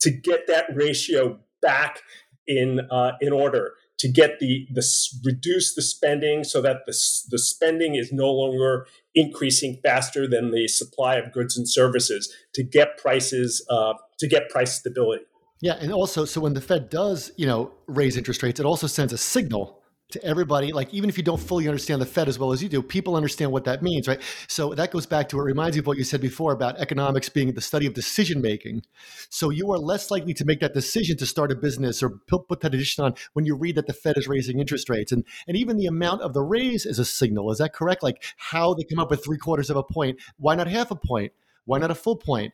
[0.00, 2.02] to get that ratio back
[2.46, 4.84] in uh, in order to get the the
[5.24, 6.92] reduce the spending so that the
[7.30, 12.62] the spending is no longer increasing faster than the supply of goods and services to
[12.62, 15.24] get prices uh, to get price stability.
[15.60, 18.86] Yeah, and also so when the Fed does you know raise interest rates, it also
[18.86, 19.80] sends a signal
[20.14, 20.72] to everybody.
[20.72, 23.14] Like even if you don't fully understand the Fed as well as you do, people
[23.14, 24.20] understand what that means, right?
[24.48, 27.28] So that goes back to it reminds me of what you said before about economics
[27.28, 28.82] being the study of decision making.
[29.28, 32.60] So you are less likely to make that decision to start a business or put
[32.60, 35.56] that addition on when you read that the Fed is raising interest rates, and and
[35.56, 37.50] even the amount of the raise is a signal.
[37.50, 38.02] Is that correct?
[38.02, 40.18] Like how they come up with three quarters of a point?
[40.38, 41.32] Why not half a point?
[41.64, 42.52] Why not a full point?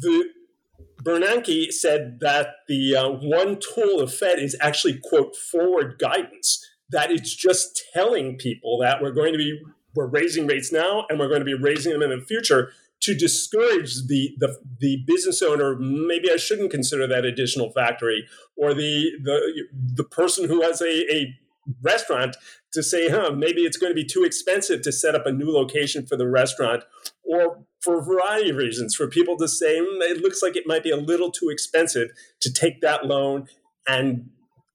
[0.00, 0.28] The
[1.02, 7.10] Bernanke said that the uh, one tool of Fed is actually, quote, forward guidance, that
[7.10, 9.60] it's just telling people that we're going to be,
[9.94, 13.14] we're raising rates now and we're going to be raising them in the future to
[13.14, 15.76] discourage the, the, the business owner.
[15.76, 21.14] Maybe I shouldn't consider that additional factory or the, the, the person who has a,
[21.14, 21.38] a
[21.82, 22.36] restaurant
[22.76, 25.50] to say, huh, maybe it's going to be too expensive to set up a new
[25.50, 26.84] location for the restaurant,
[27.24, 30.66] or for a variety of reasons, for people to say, mm, it looks like it
[30.66, 32.10] might be a little too expensive
[32.40, 33.48] to take that loan
[33.88, 34.30] and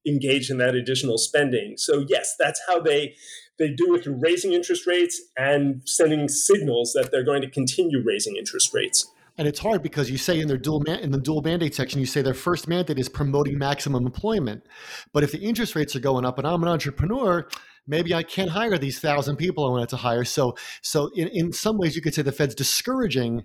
[0.05, 1.75] engage in that additional spending.
[1.77, 3.15] So yes, that's how they
[3.59, 8.01] they do it through raising interest rates and sending signals that they're going to continue
[8.03, 9.07] raising interest rates.
[9.37, 11.99] And it's hard because you say in their dual man- in the dual mandate section,
[11.99, 14.65] you say their first mandate is promoting maximum employment.
[15.13, 17.47] But if the interest rates are going up and I'm an entrepreneur,
[17.87, 20.23] maybe I can't hire these thousand people I wanted to hire.
[20.23, 23.43] So, so in, in some ways, you could say the Fed's discouraging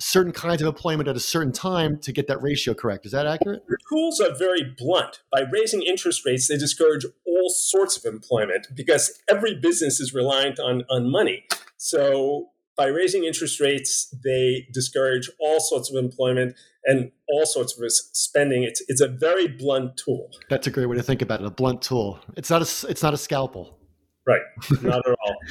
[0.00, 3.06] certain kinds of employment at a certain time to get that ratio correct.
[3.06, 3.62] Is that accurate?
[3.68, 5.22] The tools are very blunt.
[5.30, 10.58] By raising interest rates, they discourage all sorts of employment because every business is reliant
[10.58, 11.44] on, on money.
[11.76, 16.54] So by raising interest rates, they discourage all sorts of employment
[16.84, 18.62] and all sorts of spending.
[18.62, 20.30] It's it's a very blunt tool.
[20.48, 21.46] That's a great way to think about it.
[21.46, 22.18] A blunt tool.
[22.36, 23.78] It's not a it's not a scalpel.
[24.26, 24.42] Right.
[24.82, 25.36] Not at all.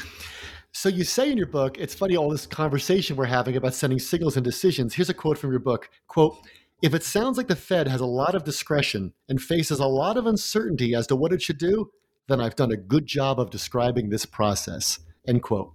[0.73, 3.99] So you say in your book, it's funny all this conversation we're having about sending
[3.99, 4.93] signals and decisions.
[4.93, 5.89] Here's a quote from your book.
[6.07, 6.37] Quote,
[6.81, 10.15] if it sounds like the Fed has a lot of discretion and faces a lot
[10.15, 11.91] of uncertainty as to what it should do,
[12.29, 14.99] then I've done a good job of describing this process.
[15.27, 15.73] End quote.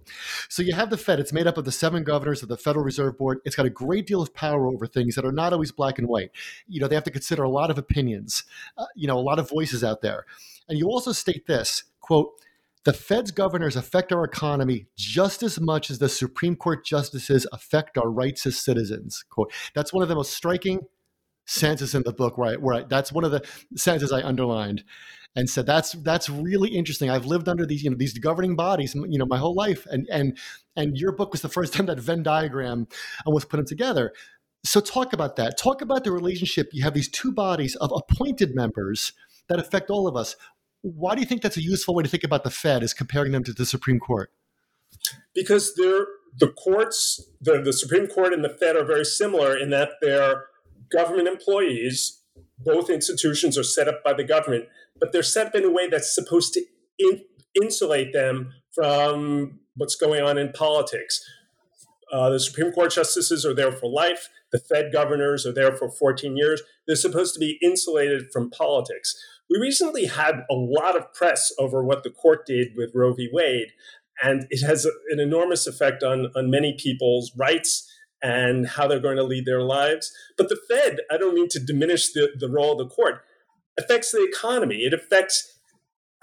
[0.49, 1.19] So you have the Fed.
[1.19, 3.39] It's made up of the seven governors of the Federal Reserve Board.
[3.45, 6.07] It's got a great deal of power over things that are not always black and
[6.07, 6.31] white.
[6.67, 8.43] You know, they have to consider a lot of opinions,
[8.77, 10.25] uh, you know, a lot of voices out there.
[10.67, 12.33] And you also state this quote,
[12.83, 17.97] the Fed's governors affect our economy just as much as the Supreme Court justices affect
[17.97, 19.25] our rights as citizens.
[19.29, 19.51] Quote.
[19.73, 20.79] That's one of the most striking
[21.45, 23.41] sentences in the book where, I, where I, that's one of the
[23.75, 24.83] sentences I underlined
[25.37, 27.11] and said that's that's really interesting.
[27.11, 30.07] I've lived under these you know these governing bodies you know my whole life, and
[30.11, 30.37] and
[30.75, 32.87] and your book was the first time that Venn diagram
[33.25, 34.11] uh, was put together.
[34.65, 35.57] So talk about that.
[35.57, 36.69] Talk about the relationship.
[36.73, 39.13] You have these two bodies of appointed members
[39.47, 40.35] that affect all of us.
[40.81, 43.31] Why do you think that's a useful way to think about the Fed is comparing
[43.31, 44.31] them to the Supreme Court?
[45.35, 46.07] Because they're
[46.39, 50.45] the courts, the, the Supreme Court and the Fed are very similar in that they're
[50.91, 52.21] government employees.
[52.59, 54.65] Both institutions are set up by the government,
[54.99, 56.63] but they're set up in a way that's supposed to
[56.99, 57.21] in,
[57.61, 61.21] insulate them from what's going on in politics.
[62.11, 64.29] Uh, the Supreme Court justices are there for life.
[64.51, 66.61] The Fed governors are there for 14 years.
[66.87, 69.15] They're supposed to be insulated from politics.
[69.49, 73.29] We recently had a lot of press over what the court did with Roe v.
[73.31, 73.69] Wade,
[74.21, 79.17] and it has an enormous effect on, on many people's rights and how they're going
[79.17, 80.11] to lead their lives.
[80.37, 83.21] But the Fed, I don't mean to diminish the, the role of the court,
[83.79, 84.77] affects the economy.
[84.77, 85.59] It affects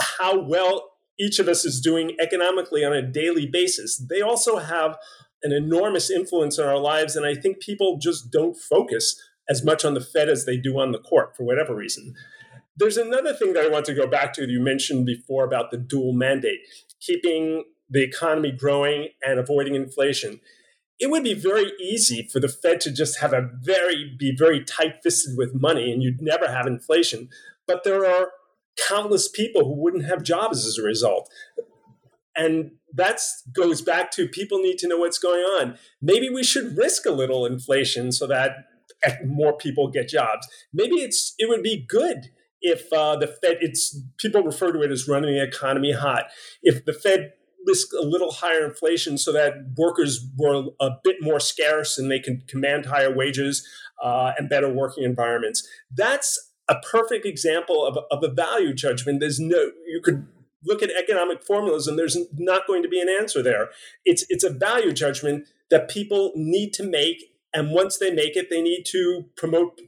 [0.01, 3.97] how well each of us is doing economically on a daily basis.
[3.97, 4.99] They also have
[5.43, 7.15] an enormous influence on our lives.
[7.17, 10.81] And I think people just don't focus as much on the Fed as they do
[10.81, 12.15] on the court for whatever reason.
[12.77, 15.71] There's another thing that I want to go back to that you mentioned before about
[15.71, 16.61] the dual mandate,
[17.01, 20.41] keeping the economy growing and avoiding inflation.
[21.05, 24.65] It would be very easy for the Fed to just have a very be very
[24.65, 27.29] tight-fisted with money and you'd never have inflation.
[27.67, 28.31] But there are
[28.89, 31.31] countless people who wouldn't have jobs as a result.
[32.35, 33.21] And that
[33.53, 35.77] goes back to people need to know what's going on.
[36.01, 38.65] Maybe we should risk a little inflation so that
[39.27, 40.49] more people get jobs.
[40.73, 42.31] Maybe it's it would be good
[42.63, 43.59] if uh, the Fed.
[43.61, 46.29] It's people refer to it as running the economy hot.
[46.63, 47.35] If the Fed
[47.67, 52.19] risk a little higher inflation so that workers were a bit more scarce and they
[52.19, 53.67] can command higher wages
[54.03, 55.67] uh, and better working environments.
[55.95, 59.21] That's a perfect example of, of a value judgment.
[59.21, 60.27] There's no you could
[60.65, 63.71] look at economic formulas and there's not going to be an answer there.
[64.05, 68.51] It's it's a value judgment that people need to make, and once they make it,
[68.51, 69.81] they need to promote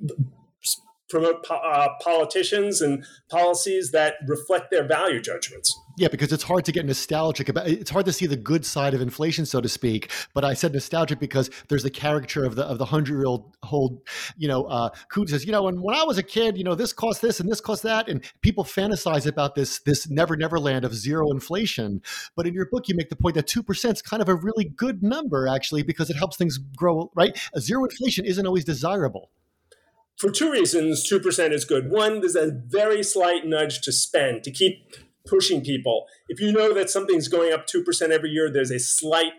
[1.08, 5.78] promote po- uh, politicians and policies that reflect their value judgments.
[5.98, 7.68] Yeah, because it's hard to get nostalgic about.
[7.68, 10.10] It's hard to see the good side of inflation, so to speak.
[10.34, 13.56] But I said nostalgic because there's the caricature of the of the hundred year old
[13.72, 14.90] old, you know, uh,
[15.26, 17.50] says, you know, and when I was a kid, you know, this cost this and
[17.50, 22.02] this cost that, and people fantasize about this this never never land of zero inflation.
[22.36, 24.34] But in your book, you make the point that two percent is kind of a
[24.34, 27.10] really good number actually because it helps things grow.
[27.14, 29.30] Right, zero inflation isn't always desirable
[30.18, 34.50] for two reasons 2% is good one there's a very slight nudge to spend to
[34.50, 34.94] keep
[35.26, 36.06] pushing people.
[36.28, 39.32] If you know that something's going up 2% every year, there's a slight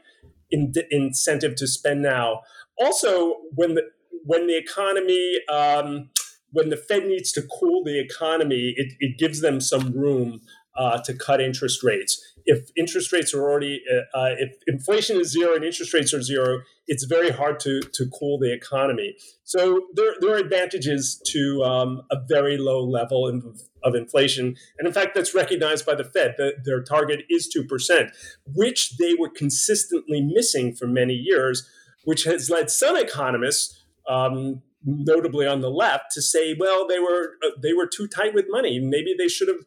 [0.51, 2.41] in- incentive to spend now.
[2.77, 3.83] Also, when the,
[4.23, 6.09] when the economy, um,
[6.51, 10.41] when the Fed needs to cool the economy, it, it gives them some room
[10.75, 12.21] uh, to cut interest rates.
[12.49, 16.21] If interest rates are already, uh, uh, if inflation is zero and interest rates are
[16.21, 19.15] zero, it's very hard to, to cool the economy.
[19.43, 24.55] So there, there are advantages to um, a very low level of, of, inflation.
[24.79, 26.35] And in fact, that's recognized by the Fed.
[26.37, 28.09] that their target is 2%,
[28.55, 31.69] which they were consistently missing for many years,
[32.05, 37.33] which has led some economists um, notably on the left, to say, well, they were
[37.45, 38.79] uh, they were too tight with money.
[38.79, 39.59] Maybe they should have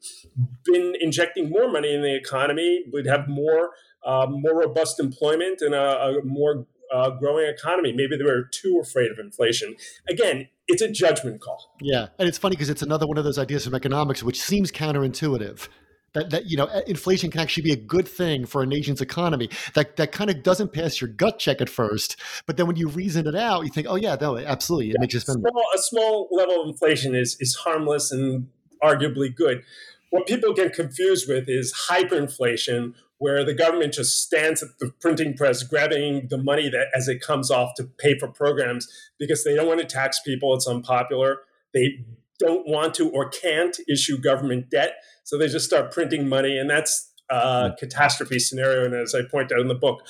[0.64, 2.84] been injecting more money in the economy.
[2.92, 3.70] We'd have more
[4.04, 7.92] uh, more robust employment and a, a more uh, growing economy.
[7.92, 9.76] Maybe they were too afraid of inflation.
[10.08, 11.74] Again, it's a judgment call.
[11.80, 14.72] Yeah, and it's funny because it's another one of those ideas from economics which seems
[14.72, 15.68] counterintuitive
[16.14, 19.48] that, that you know inflation can actually be a good thing for a nation's economy.
[19.74, 22.88] That that kind of doesn't pass your gut check at first but then when you
[22.88, 25.64] reason it out you think oh yeah no absolutely it yeah, makes you spend small,
[25.74, 28.48] a small level of inflation is is harmless and
[28.82, 29.62] arguably good.
[30.10, 35.36] What people get confused with is hyperinflation where the government just stands at the printing
[35.36, 38.88] press grabbing the money that as it comes off to pay for programs
[39.18, 41.40] because they don't want to tax people it's unpopular.
[41.74, 42.04] They
[42.38, 44.94] don't want to or can't issue government debt.
[45.30, 48.84] So they just start printing money, and that's a catastrophe scenario.
[48.84, 50.00] And as I point out in the book,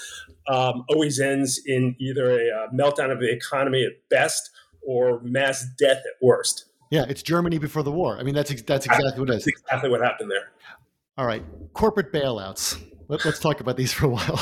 [0.48, 4.48] um, always ends in either a, uh, meltdown of the economy at best
[4.80, 6.64] or mass death at worst.
[6.90, 8.16] Yeah, it's Germany before the war.
[8.18, 9.44] I mean, that's that's exactly what it is.
[9.44, 10.52] That's exactly what happened there.
[11.18, 11.44] All right,
[11.74, 12.82] corporate bailouts.
[13.10, 14.40] Let, us talk about these for a while.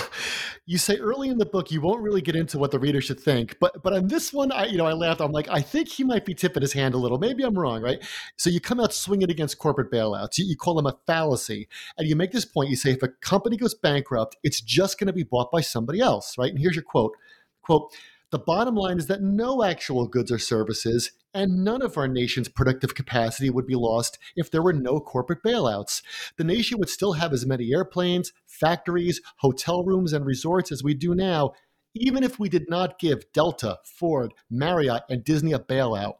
[0.67, 3.19] You say early in the book you won't really get into what the reader should
[3.19, 5.23] think, but but on this one, I you know I laughed.
[5.23, 7.17] I'm like, I think he might be tipping his hand a little.
[7.17, 7.99] Maybe I'm wrong, right?
[8.37, 10.37] So you come out swinging against corporate bailouts.
[10.37, 12.69] You, you call them a fallacy, and you make this point.
[12.69, 16.01] You say if a company goes bankrupt, it's just going to be bought by somebody
[16.01, 16.51] else, right?
[16.51, 17.17] And here's your quote:
[17.63, 17.91] "Quote."
[18.31, 22.49] The bottom line is that no actual goods or services and none of our nation's
[22.49, 26.03] productive capacity would be lost if there were no corporate bailouts.
[26.37, 30.93] The nation would still have as many airplanes, factories, hotel rooms, and resorts as we
[30.93, 31.53] do now,
[31.95, 36.17] even if we did not give Delta, Ford, Marriott, and Disney a bailout.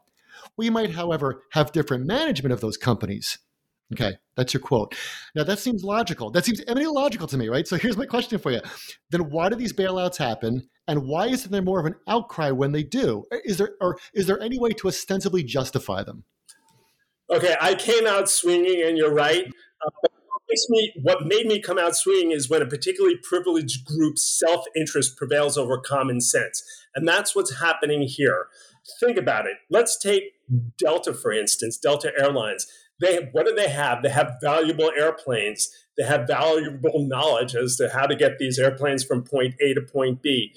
[0.57, 3.37] We might, however, have different management of those companies.
[3.91, 4.95] Okay, that's your quote.
[5.35, 6.29] Now that seems logical.
[6.29, 7.67] That seems eminently logical to me, right?
[7.67, 8.61] So here's my question for you.
[9.09, 12.71] Then why do these bailouts happen, and why isn't there more of an outcry when
[12.71, 13.25] they do?
[13.45, 16.23] Is there or is there any way to ostensibly justify them?
[17.31, 19.45] Okay, I came out swinging, and you're right.
[19.45, 24.39] Uh, what, me, what made me come out swinging is when a particularly privileged group's
[24.39, 26.63] self-interest prevails over common sense,
[26.95, 28.47] and that's what's happening here.
[28.99, 29.57] Think about it.
[29.69, 30.33] Let's take
[30.77, 32.65] Delta, for instance, Delta Airlines
[32.99, 34.03] they what do they have?
[34.03, 35.69] They have valuable airplanes.
[35.97, 39.81] They have valuable knowledge as to how to get these airplanes from point A to
[39.81, 40.53] point B.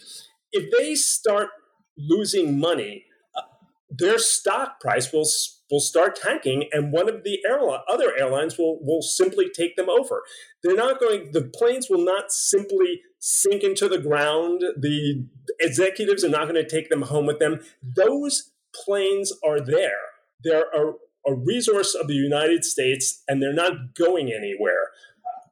[0.53, 1.49] If they start
[1.97, 3.05] losing money,
[3.37, 3.43] uh,
[3.91, 5.27] their stock price will
[5.71, 9.89] will start tanking, and one of the airline, other airlines will will simply take them
[9.89, 10.23] over.
[10.63, 11.31] They're not going.
[11.33, 14.63] The planes will not simply sink into the ground.
[14.79, 15.27] The
[15.61, 17.61] executives are not going to take them home with them.
[17.83, 18.51] Those
[18.85, 20.01] planes are there.
[20.45, 20.95] There are
[21.27, 24.89] a resource of the United States and they're not going anywhere.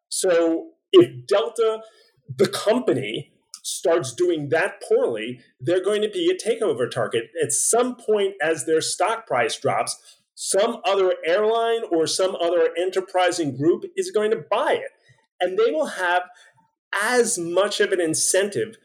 [0.09, 1.81] So if Delta,
[2.37, 7.25] the company, starts doing that poorly, they're going to be a takeover target.
[7.43, 13.57] At some point, as their stock price drops, some other airline or some other enterprising
[13.57, 14.91] group is going to buy it.
[15.41, 16.23] And they will have
[17.03, 18.77] as much of an incentive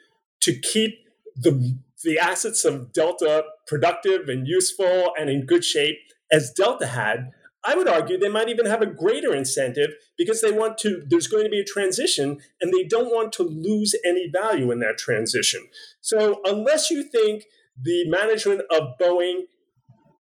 [0.42, 1.00] to keep
[1.36, 5.98] the, the assets of Delta productive and useful and in good shape
[6.36, 7.32] as Delta had,
[7.64, 11.28] I would argue they might even have a greater incentive because they want to, there's
[11.28, 14.98] going to be a transition and they don't want to lose any value in that
[14.98, 15.62] transition.
[16.02, 17.46] So, unless you think
[17.82, 19.44] the management of Boeing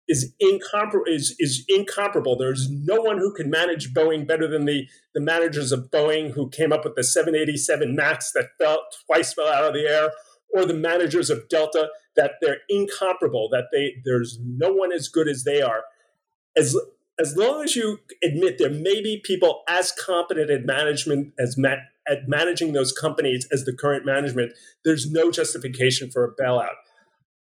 [0.08, 4.86] is, incomparable, is, is incomparable, there's no one who can manage Boeing better than the,
[5.14, 9.48] the managers of Boeing who came up with the 787 MAX that fell, twice fell
[9.48, 10.12] out of the air,
[10.54, 15.28] or the managers of Delta that they're incomparable, that they, there's no one as good
[15.28, 15.82] as they are
[16.56, 16.76] as
[17.20, 21.76] as long as you admit there may be people as competent at management as ma-
[22.08, 24.52] at managing those companies as the current management,
[24.84, 26.74] there's no justification for a bailout.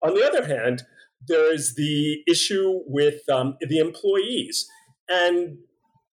[0.01, 0.83] On the other hand,
[1.27, 4.67] there is the issue with um, the employees,
[5.09, 5.57] and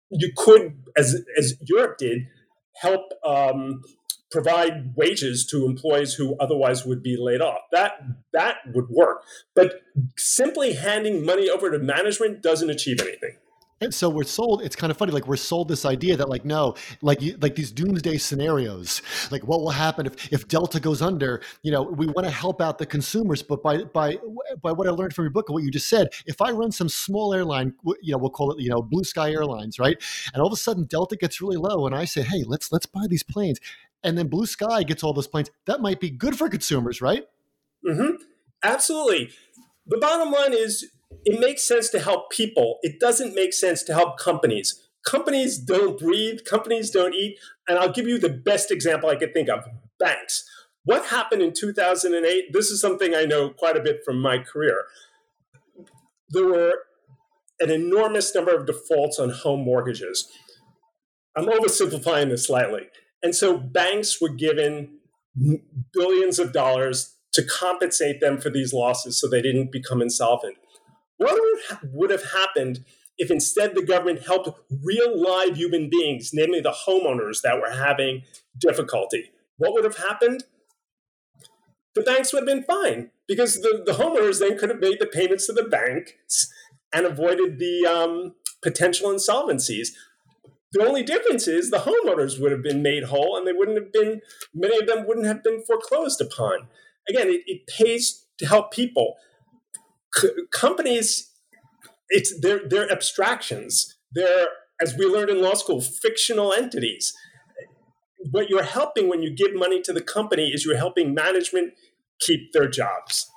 [0.10, 2.28] you could, as as Europe did,
[2.76, 3.82] help um,
[4.36, 7.62] provide wages to employees who otherwise would be laid off.
[7.72, 7.94] That
[8.34, 9.24] that would work,
[9.56, 9.82] but
[10.18, 13.38] simply handing money over to management doesn't achieve anything.
[13.82, 14.62] And so we're sold.
[14.64, 15.12] It's kind of funny.
[15.12, 19.02] Like we're sold this idea that like no, like like these doomsday scenarios.
[19.32, 21.42] Like what will happen if if Delta goes under?
[21.62, 24.18] You know, we want to help out the consumers, but by by
[24.62, 26.72] by what I learned from your book and what you just said, if I run
[26.72, 30.02] some small airline, you know, we'll call it you know Blue Sky Airlines, right?
[30.34, 32.86] And all of a sudden Delta gets really low, and I say, hey, let's let's
[32.86, 33.60] buy these planes,
[34.06, 35.50] and then Blue Sky gets all those planes.
[35.66, 37.24] That might be good for consumers, right?
[37.86, 38.24] Mm-hmm.
[38.64, 39.32] Absolutely.
[39.88, 40.90] The bottom line is
[41.26, 42.78] it makes sense to help people.
[42.84, 44.82] It doesn't make sense to help companies.
[45.06, 47.38] Companies don't breathe, companies don't eat.
[47.68, 49.66] And I'll give you the best example I could think of
[50.00, 50.48] banks.
[50.84, 52.54] What happened in 2008?
[52.54, 54.86] This is something I know quite a bit from my career.
[56.30, 56.74] There were
[57.60, 60.32] an enormous number of defaults on home mortgages.
[61.36, 62.90] I'm oversimplifying this slightly.
[63.26, 65.00] And so banks were given
[65.92, 70.58] billions of dollars to compensate them for these losses so they didn't become insolvent.
[71.18, 71.36] What
[71.92, 72.86] would have happened
[73.18, 78.22] if instead the government helped real live human beings, namely the homeowners that were having
[78.60, 79.32] difficulty?
[79.58, 80.44] What would have happened?
[81.96, 85.08] The banks would have been fine because the, the homeowners then could have made the
[85.08, 86.54] payments to the banks
[86.94, 89.94] and avoided the um, potential insolvencies.
[90.76, 93.94] The only difference is the homeowners would have been made whole and they wouldn't have
[93.94, 94.20] been,
[94.54, 96.68] many of them wouldn't have been foreclosed upon.
[97.08, 99.16] Again, it, it pays to help people
[100.14, 101.32] c- companies,
[102.10, 103.96] it's they're they're abstractions.
[104.14, 104.48] They're
[104.82, 107.14] as we learned in law school, fictional entities.
[108.32, 111.74] What you're helping when you give money to the company is you're helping management
[112.20, 113.32] keep their jobs.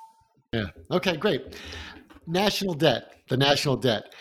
[0.51, 0.71] Yeah.
[0.91, 1.55] Okay, great.
[2.27, 4.13] National debt, the national debt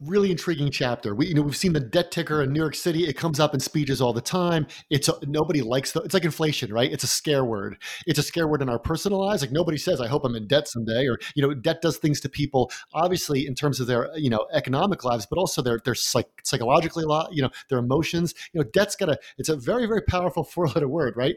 [0.00, 1.14] really intriguing chapter.
[1.14, 3.06] We you know we've seen the debt ticker in New York City.
[3.06, 4.66] It comes up in speeches all the time.
[4.90, 6.00] It's a, nobody likes the.
[6.02, 6.90] It's like inflation, right?
[6.90, 7.76] It's a scare word.
[8.06, 9.42] It's a scare word in our personal lives.
[9.42, 12.20] Like nobody says, "I hope I'm in debt someday," or you know, debt does things
[12.20, 12.70] to people.
[12.94, 17.04] Obviously, in terms of their you know economic lives, but also their their psych, psychologically
[17.04, 17.32] a lot.
[17.32, 18.34] You know, their emotions.
[18.52, 19.18] You know, debt's got a.
[19.38, 21.36] It's a very very powerful four letter word, right?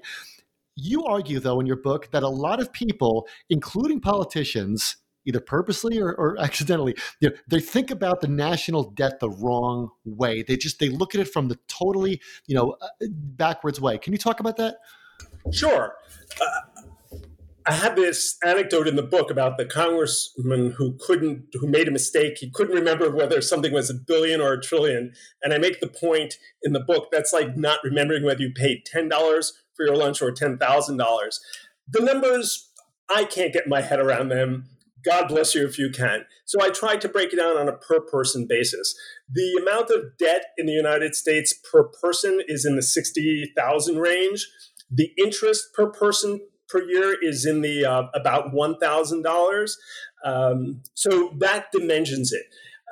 [0.77, 4.95] You argue, though, in your book that a lot of people, including politicians,
[5.25, 9.89] either purposely or, or accidentally you know, they think about the national debt the wrong
[10.05, 13.97] way they just they look at it from the totally you know uh, backwards way
[13.97, 14.77] can you talk about that
[15.51, 15.93] sure
[16.41, 16.81] uh,
[17.65, 21.91] I have this anecdote in the book about the congressman who couldn't, who made a
[21.91, 22.37] mistake.
[22.39, 25.13] He couldn't remember whether something was a billion or a trillion.
[25.43, 28.85] And I make the point in the book that's like not remembering whether you paid
[28.91, 31.39] $10 for your lunch or $10,000.
[31.87, 32.69] The numbers,
[33.13, 34.65] I can't get my head around them.
[35.03, 36.25] God bless you if you can.
[36.45, 38.95] So I tried to break it down on a per person basis.
[39.31, 44.47] The amount of debt in the United States per person is in the 60,000 range.
[44.89, 49.71] The interest per person per year is in the uh, about $1,000.
[50.23, 52.45] Um, so that dimensions it.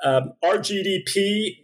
[0.04, 1.56] Um, our GDP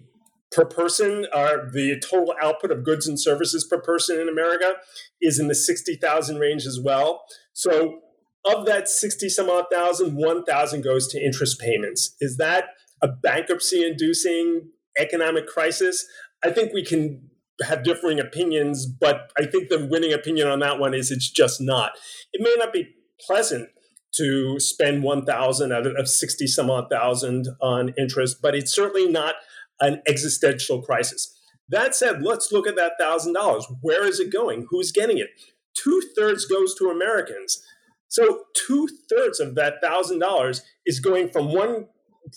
[0.52, 4.74] per person, our, the total output of goods and services per person in America
[5.20, 7.24] is in the 60,000 range as well.
[7.52, 8.00] So
[8.46, 12.14] of that 60 some odd thousand, 1,000 goes to interest payments.
[12.20, 12.66] Is that
[13.02, 16.06] a bankruptcy inducing economic crisis?
[16.44, 17.30] I think we can
[17.62, 21.60] have differing opinions, but I think the winning opinion on that one is it's just
[21.60, 21.92] not.
[22.32, 22.88] It may not be
[23.26, 23.70] pleasant
[24.16, 29.34] to spend 1,000 out of 60 some odd thousand on interest, but it's certainly not
[29.80, 31.32] an existential crisis.
[31.68, 33.64] That said, let's look at that $1,000.
[33.80, 34.66] Where is it going?
[34.70, 35.28] Who's getting it?
[35.76, 37.60] Two thirds goes to Americans.
[38.08, 41.86] So two thirds of that thousand dollars is going from one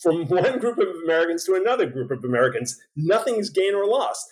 [0.02, 2.80] from one group of Americans to another group of Americans.
[2.96, 4.28] Nothing's gained or lost.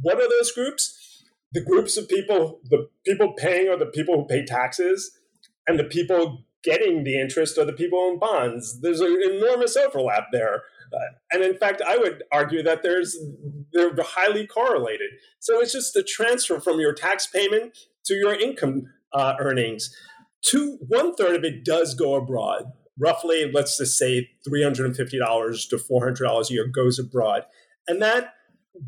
[0.00, 1.24] What are those groups?
[1.52, 5.18] The groups of people, the people paying are the people who pay taxes,
[5.66, 8.80] and the people getting the interest are the people in bonds.
[8.80, 10.62] There's an enormous overlap there.
[10.94, 10.98] Uh,
[11.32, 13.16] and in fact, I would argue that there's
[13.72, 15.10] they're highly correlated.
[15.40, 19.94] So it's just the transfer from your tax payment to your income uh, earnings
[20.42, 22.64] two one third of it does go abroad.
[22.98, 26.66] Roughly, let's just say three hundred and fifty dollars to four hundred dollars a year
[26.66, 27.44] goes abroad,
[27.88, 28.34] and that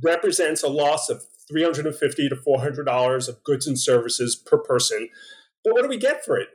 [0.02, 3.78] represents a loss of three hundred and fifty to four hundred dollars of goods and
[3.78, 5.08] services per person.
[5.64, 6.48] But what do we get for it?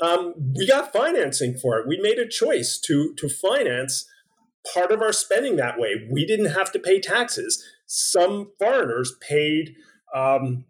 [0.00, 1.86] Um, we got financing for it.
[1.86, 4.08] We made a choice to to finance
[4.72, 6.08] part of our spending that way.
[6.10, 7.64] We didn't have to pay taxes.
[7.86, 9.74] Some foreigners paid
[10.14, 10.64] um,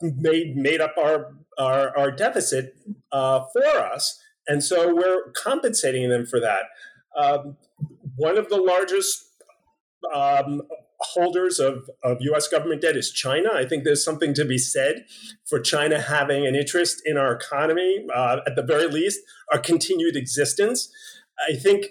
[0.00, 2.76] made made up our our, our deficit
[3.12, 6.64] uh, for us, and so we're compensating them for that.
[7.16, 7.56] Um,
[8.16, 9.24] one of the largest
[10.14, 10.62] um,
[11.00, 13.50] holders of, of US government debt is China.
[13.52, 15.04] I think there's something to be said
[15.48, 19.20] for China having an interest in our economy, uh, at the very least,
[19.52, 20.90] our continued existence.
[21.48, 21.86] I think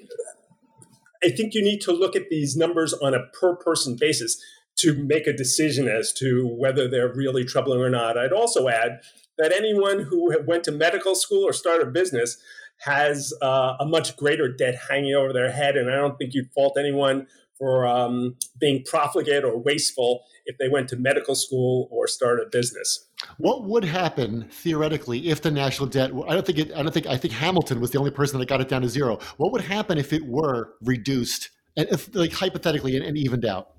[1.24, 4.40] I think you need to look at these numbers on a per person basis
[4.80, 8.18] to make a decision as to whether they're really troubling or not.
[8.18, 9.02] I'd also add
[9.38, 12.38] that anyone who went to medical school or started a business
[12.80, 16.52] has uh, a much greater debt hanging over their head, and I don't think you'd
[16.52, 22.08] fault anyone for um, being profligate or wasteful if they went to medical school or
[22.08, 23.08] started a business.
[23.38, 26.12] What would happen theoretically if the national debt?
[26.28, 26.72] I don't think it.
[26.76, 27.08] I don't think.
[27.08, 29.18] I think Hamilton was the only person that got it down to zero.
[29.38, 33.70] What would happen if it were reduced and if, like hypothetically, and, and evened out?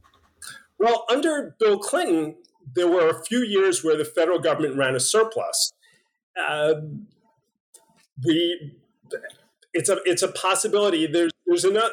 [0.79, 2.37] Well, under Bill Clinton,
[2.75, 5.73] there were a few years where the federal government ran a surplus.
[6.39, 6.75] Uh,
[8.25, 8.77] we
[9.73, 11.07] it's a it's a possibility.
[11.07, 11.91] There's there's another.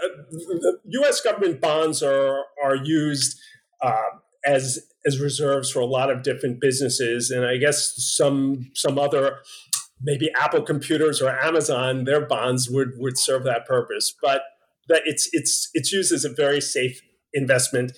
[0.86, 1.22] U.S.
[1.22, 3.40] government bonds are are used
[3.82, 8.98] uh, as as reserves for a lot of different businesses, and I guess some some
[9.00, 9.40] other
[10.02, 14.44] maybe Apple computers or Amazon their bonds would would serve that purpose, but
[14.90, 17.02] that it's it's it's used as a very safe
[17.34, 17.92] investment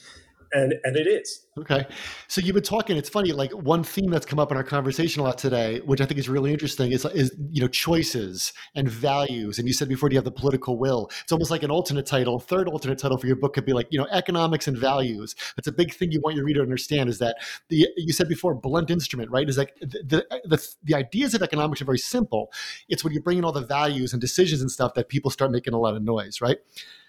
[0.52, 1.46] and and it is.
[1.58, 1.88] Okay.
[2.28, 5.22] So you've been talking it's funny like one theme that's come up in our conversation
[5.22, 8.90] a lot today which i think is really interesting is is you know choices and
[8.90, 9.60] values.
[9.60, 11.10] And you said before do you have the political will?
[11.24, 13.88] It's almost like an alternate title third alternate title for your book could be like
[13.90, 15.36] you know economics and values.
[15.56, 17.38] That's a big thing you want your reader to understand is that
[17.70, 19.48] the you said before blunt instrument right?
[19.48, 22.52] Is like the the, the ideas of economics are very simple.
[22.90, 25.52] It's when you bring in all the values and decisions and stuff that people start
[25.52, 26.58] making a lot of noise right?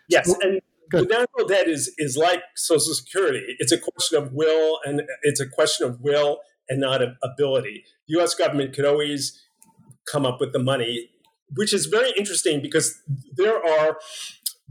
[0.09, 0.61] Yes so, and
[0.91, 1.09] Good.
[1.09, 3.57] The national debt is is like Social Security.
[3.59, 7.85] It's a question of will, and it's a question of will and not of ability.
[8.09, 8.35] The U.S.
[8.35, 9.43] government could always
[10.11, 11.11] come up with the money,
[11.55, 13.01] which is very interesting because
[13.37, 13.99] there are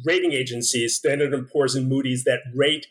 [0.06, 2.88] rating agencies, Standard and Poor's and Moody's, that rate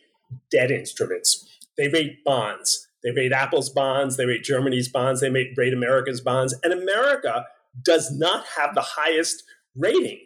[0.50, 1.48] debt instruments.
[1.76, 2.88] They rate bonds.
[3.04, 4.16] They rate Apple's bonds.
[4.16, 5.20] They rate Germany's bonds.
[5.20, 6.54] They rate America's bonds.
[6.64, 7.46] And America
[7.82, 9.44] does not have the highest
[9.76, 10.20] rating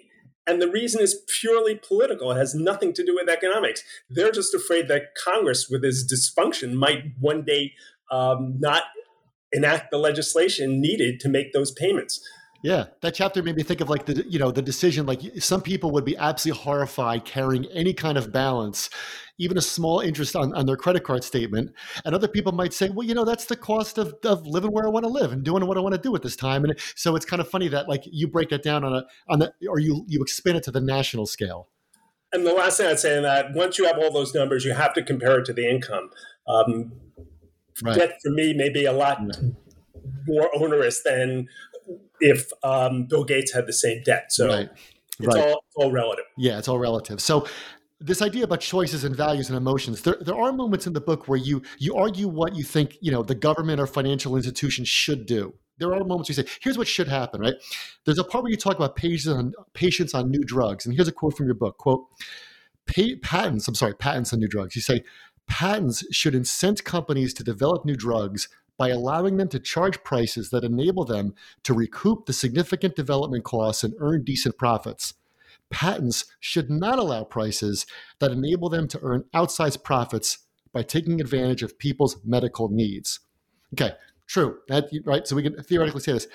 [0.47, 2.33] and the reason is purely political.
[2.33, 3.83] It has nothing to do with economics.
[4.09, 7.75] They're just afraid that Congress, with its dysfunction, might one day
[8.11, 8.85] um, not
[9.53, 12.21] enact the legislation needed to make those payments.
[12.63, 15.07] Yeah, that chapter made me think of like the you know the decision.
[15.07, 18.91] Like some people would be absolutely horrified carrying any kind of balance,
[19.39, 21.73] even a small interest on, on their credit card statement,
[22.05, 24.85] and other people might say, well, you know, that's the cost of, of living where
[24.85, 26.65] I want to live and doing what I want to do at this time.
[26.65, 29.39] And so it's kind of funny that like you break that down on a on
[29.39, 31.69] the or you you expand it to the national scale.
[32.33, 34.75] And the last thing I'd say in that, once you have all those numbers, you
[34.75, 36.11] have to compare it to the income.
[36.47, 36.93] Um,
[37.83, 37.97] right.
[37.97, 39.21] Debt for me may be a lot
[40.27, 41.49] more onerous than
[42.21, 44.33] if um, Bill Gates had the same debt.
[44.33, 44.71] So right.
[45.19, 45.49] it's, right.
[45.49, 46.25] All, all relative.
[46.37, 47.21] Yeah, it's all relative.
[47.21, 47.47] So
[48.01, 51.29] this idea about choices and values and emotions there, there are moments in the book
[51.29, 55.27] where you you argue what you think you know the government or financial institution should
[55.27, 57.55] do there are moments you say here's what should happen right
[58.07, 61.09] there's a part where you talk about patients on patients on new drugs and here's
[61.09, 62.07] a quote from your book quote
[63.23, 65.05] patents i'm sorry patents on new drugs you say
[65.47, 68.49] patents should incent companies to develop new drugs
[68.81, 73.85] by allowing them to charge prices that enable them to recoup the significant development costs
[73.85, 75.13] and earn decent profits.
[75.69, 77.85] Patents should not allow prices
[78.21, 80.39] that enable them to earn outsized profits
[80.73, 83.21] by taking advantage of people's medical needs.
[83.75, 83.93] Okay,
[84.27, 85.27] true, that, right?
[85.27, 86.27] So we can theoretically say this.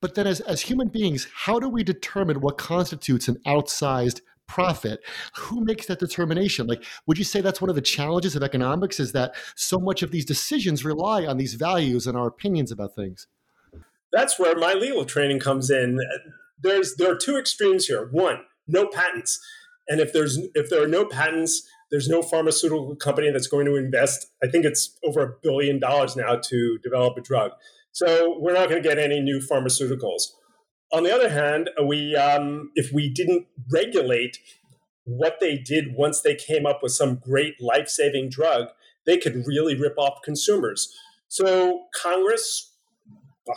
[0.00, 4.22] But then, as, as human beings, how do we determine what constitutes an outsized
[4.52, 5.00] profit
[5.34, 6.66] who makes that determination?
[6.66, 10.02] Like would you say that's one of the challenges of economics is that so much
[10.02, 13.26] of these decisions rely on these values and our opinions about things?
[14.12, 15.98] That's where my legal training comes in.
[16.60, 18.08] There's there are two extremes here.
[18.12, 19.40] One no patents.
[19.88, 23.76] And if there's if there are no patents there's no pharmaceutical company that's going to
[23.76, 24.30] invest.
[24.42, 27.52] I think it's over a billion dollars now to develop a drug.
[27.92, 30.32] So we're not going to get any new pharmaceuticals
[30.92, 34.38] on the other hand, we um, if we didn't regulate
[35.04, 38.68] what they did once they came up with some great life saving drug,
[39.06, 40.94] they could really rip off consumers.
[41.28, 42.72] So Congress,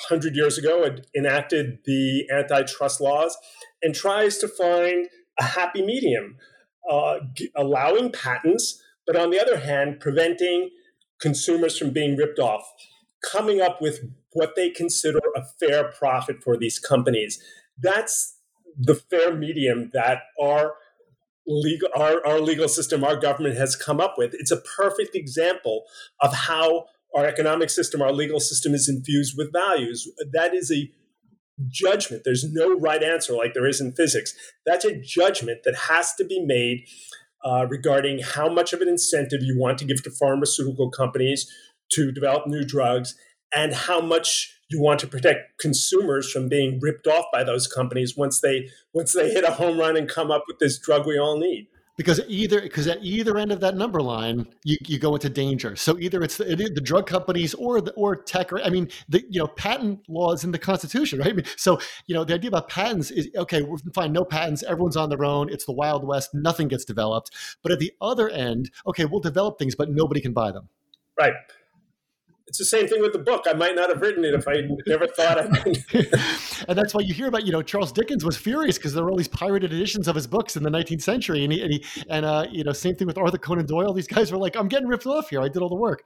[0.08, 3.38] hundred years ago, had enacted the antitrust laws
[3.84, 5.08] and tries to find
[5.38, 6.38] a happy medium,
[6.90, 7.18] uh,
[7.56, 10.70] allowing patents, but on the other hand, preventing
[11.20, 12.64] consumers from being ripped off,
[13.32, 13.99] coming up with
[14.34, 17.41] what they consider a fair profit for these companies.
[17.78, 18.38] That's
[18.78, 20.76] the fair medium that our
[21.47, 24.34] legal our, our legal system, our government has come up with.
[24.34, 25.84] It's a perfect example
[26.21, 30.09] of how our economic system, our legal system is infused with values.
[30.34, 30.91] That is a
[31.67, 32.23] judgment.
[32.26, 34.36] There's no right answer like there is in physics.
[34.65, 36.86] That's a judgment that has to be made
[37.45, 41.49] uh, regarding how much of an incentive you want to give to pharmaceutical companies
[41.92, 43.16] to develop new drugs
[43.56, 48.18] and how much you want to protect consumers from being ripped off by those companies
[48.18, 51.18] once they once they hit a home run and come up with this drug we
[51.18, 51.68] all need.
[51.98, 55.78] Because either because at either end of that number line you, you go into danger.
[55.78, 59.24] So either it's the, the drug companies or the or tech or i mean the
[59.30, 61.30] you know patent laws in the constitution right?
[61.30, 64.64] I mean, so you know the idea about patents is okay we're fine no patents
[64.64, 67.30] everyone's on their own it's the wild west nothing gets developed.
[67.62, 70.70] But at the other end okay we'll develop things but nobody can buy them.
[71.18, 71.34] Right
[72.48, 73.46] it's the same thing with the book.
[73.48, 77.14] I might not have written it if I never thought I and that's why you
[77.14, 80.08] hear about, you know, Charles Dickens was furious because there were all these pirated editions
[80.08, 81.43] of his books in the 19th century.
[81.43, 83.93] And, he, and, he, and uh, you know, same thing with Arthur Conan Doyle.
[83.93, 85.41] These guys were like, I'm getting ripped off here.
[85.41, 86.04] I did all the work.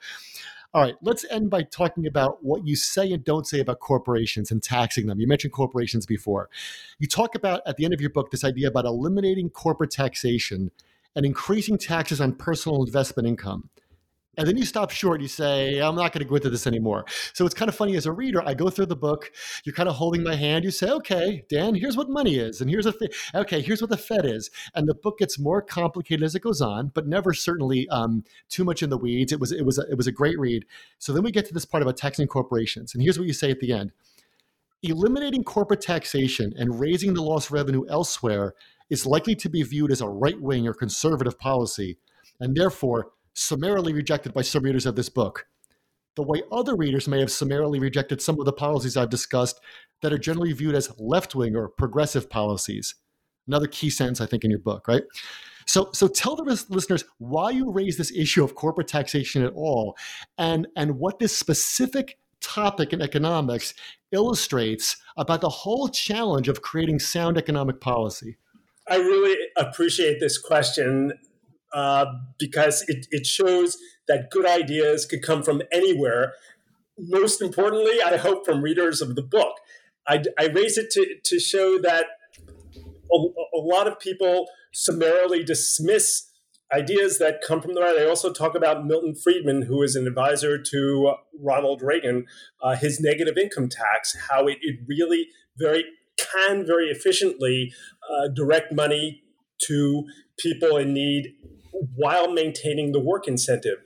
[0.73, 4.51] All right, let's end by talking about what you say and don't say about corporations
[4.51, 5.19] and taxing them.
[5.19, 6.47] You mentioned corporations before.
[6.99, 10.69] You talk about at the end of your book this idea about eliminating corporate taxation
[11.15, 13.69] and increasing taxes on personal investment income
[14.37, 15.21] and then you stop short.
[15.21, 17.05] You say, I'm not going to go into this anymore.
[17.33, 18.41] So it's kind of funny as a reader.
[18.47, 19.31] I go through the book.
[19.65, 20.63] You're kind of holding my hand.
[20.63, 22.61] You say, okay, Dan, here's what money is.
[22.61, 22.93] And here's a,
[23.35, 24.49] okay, here's what the Fed is.
[24.75, 28.63] And the book gets more complicated as it goes on, but never certainly um, too
[28.63, 29.31] much in the weeds.
[29.31, 30.65] It was, it was, a, it was a great read.
[30.99, 32.93] So then we get to this part about taxing corporations.
[32.93, 33.91] And here's what you say at the end.
[34.81, 38.53] Eliminating corporate taxation and raising the lost revenue elsewhere
[38.89, 41.97] is likely to be viewed as a right wing or conservative policy,
[42.39, 45.47] and therefore summarily rejected by some readers of this book,
[46.15, 49.59] the way other readers may have summarily rejected some of the policies I've discussed
[50.01, 52.95] that are generally viewed as left wing or progressive policies.
[53.47, 55.03] Another key sentence, I think, in your book, right?
[55.65, 59.95] So, so tell the listeners why you raise this issue of corporate taxation at all,
[60.37, 63.73] and and what this specific topic in economics
[64.11, 68.37] illustrates about the whole challenge of creating sound economic policy.
[68.89, 71.13] I really appreciate this question
[71.73, 72.05] uh,
[72.37, 76.33] because it, it shows that good ideas could come from anywhere.
[76.97, 79.55] Most importantly, I hope from readers of the book.
[80.07, 82.07] I, I raise it to, to show that
[83.11, 86.29] a, a lot of people summarily dismiss
[86.73, 87.97] ideas that come from the right.
[87.97, 92.25] I also talk about Milton Friedman, who is an advisor to Ronald Reagan,
[92.61, 95.85] uh, his negative income tax, how it, it really very
[96.17, 97.73] can very efficiently
[98.09, 99.23] uh, direct money
[99.67, 100.05] to
[100.37, 101.33] people in need
[101.95, 103.77] while maintaining the work incentive.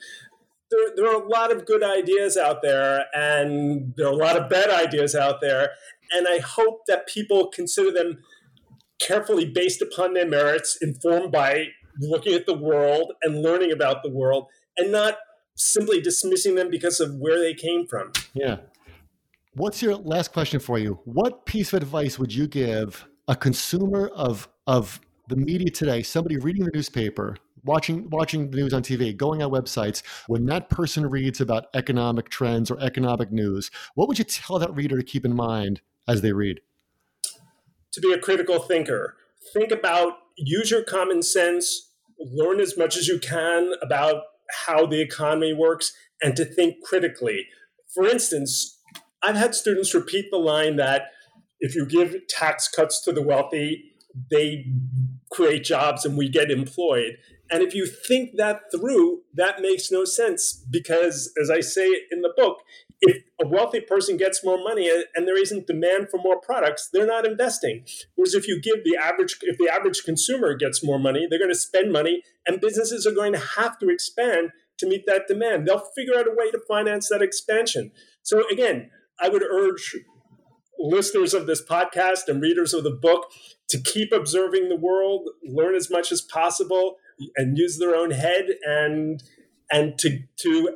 [0.70, 4.38] There, there are a lot of good ideas out there, and there are a lot
[4.38, 5.72] of bad ideas out there.
[6.12, 8.20] And I hope that people consider them
[9.00, 11.68] carefully based upon their merits, informed by
[12.00, 15.18] looking at the world and learning about the world, and not
[15.56, 18.12] simply dismissing them because of where they came from.
[18.34, 18.58] Yeah.
[19.56, 21.00] What's your last question for you?
[21.06, 26.38] What piece of advice would you give a consumer of of the media today, somebody
[26.38, 31.09] reading the newspaper watching watching the news on TV, going on websites, when that person
[31.09, 35.26] reads about economic trends or economic news, what would you tell that reader to keep
[35.26, 36.61] in mind as they read?
[37.93, 39.16] To be a critical thinker.
[39.53, 44.24] Think about use your common sense, learn as much as you can about
[44.66, 47.47] how the economy works, and to think critically.
[47.93, 48.80] For instance,
[49.22, 51.11] I've had students repeat the line that
[51.59, 53.93] if you give tax cuts to the wealthy,
[54.30, 54.66] they
[55.32, 57.18] create jobs and we get employed.
[57.54, 62.24] And if you think that through, that makes no sense because, as I say in
[62.24, 62.58] the book,
[62.99, 67.06] if a wealthy person gets more money and there isn't demand for more products, they're
[67.06, 67.86] not investing.
[68.16, 71.51] Whereas if you give the average, if the average consumer gets more money, they're going
[71.51, 74.49] to spend money, and businesses are going to have to expand
[74.80, 75.68] to meet that demand.
[75.68, 77.91] They'll figure out a way to finance that expansion.
[78.24, 78.89] So again,
[79.22, 79.95] I would urge
[80.80, 83.28] listeners of this podcast and readers of the book
[83.70, 86.97] to keep observing the world, learn as much as possible,
[87.36, 89.24] and use their own head and
[89.71, 90.76] and to to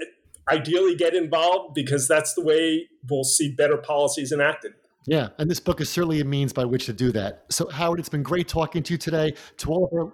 [0.49, 4.73] ideally get involved because that's the way we'll see better policies enacted.
[5.05, 7.45] Yeah, and this book is certainly a means by which to do that.
[7.49, 9.33] So, Howard, it's been great talking to you today.
[9.57, 10.13] To all of our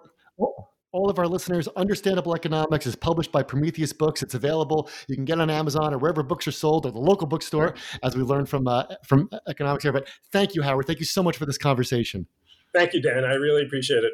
[0.91, 4.21] all of our listeners, Understandable Economics is published by Prometheus Books.
[4.21, 4.89] It's available.
[5.07, 7.73] You can get on Amazon or wherever books are sold, or the local bookstore,
[8.03, 9.91] as we learned from uh, from economics here.
[9.91, 10.85] But thank you, Howard.
[10.85, 12.27] Thank you so much for this conversation.
[12.73, 13.25] Thank you, Dan.
[13.25, 14.13] I really appreciate it.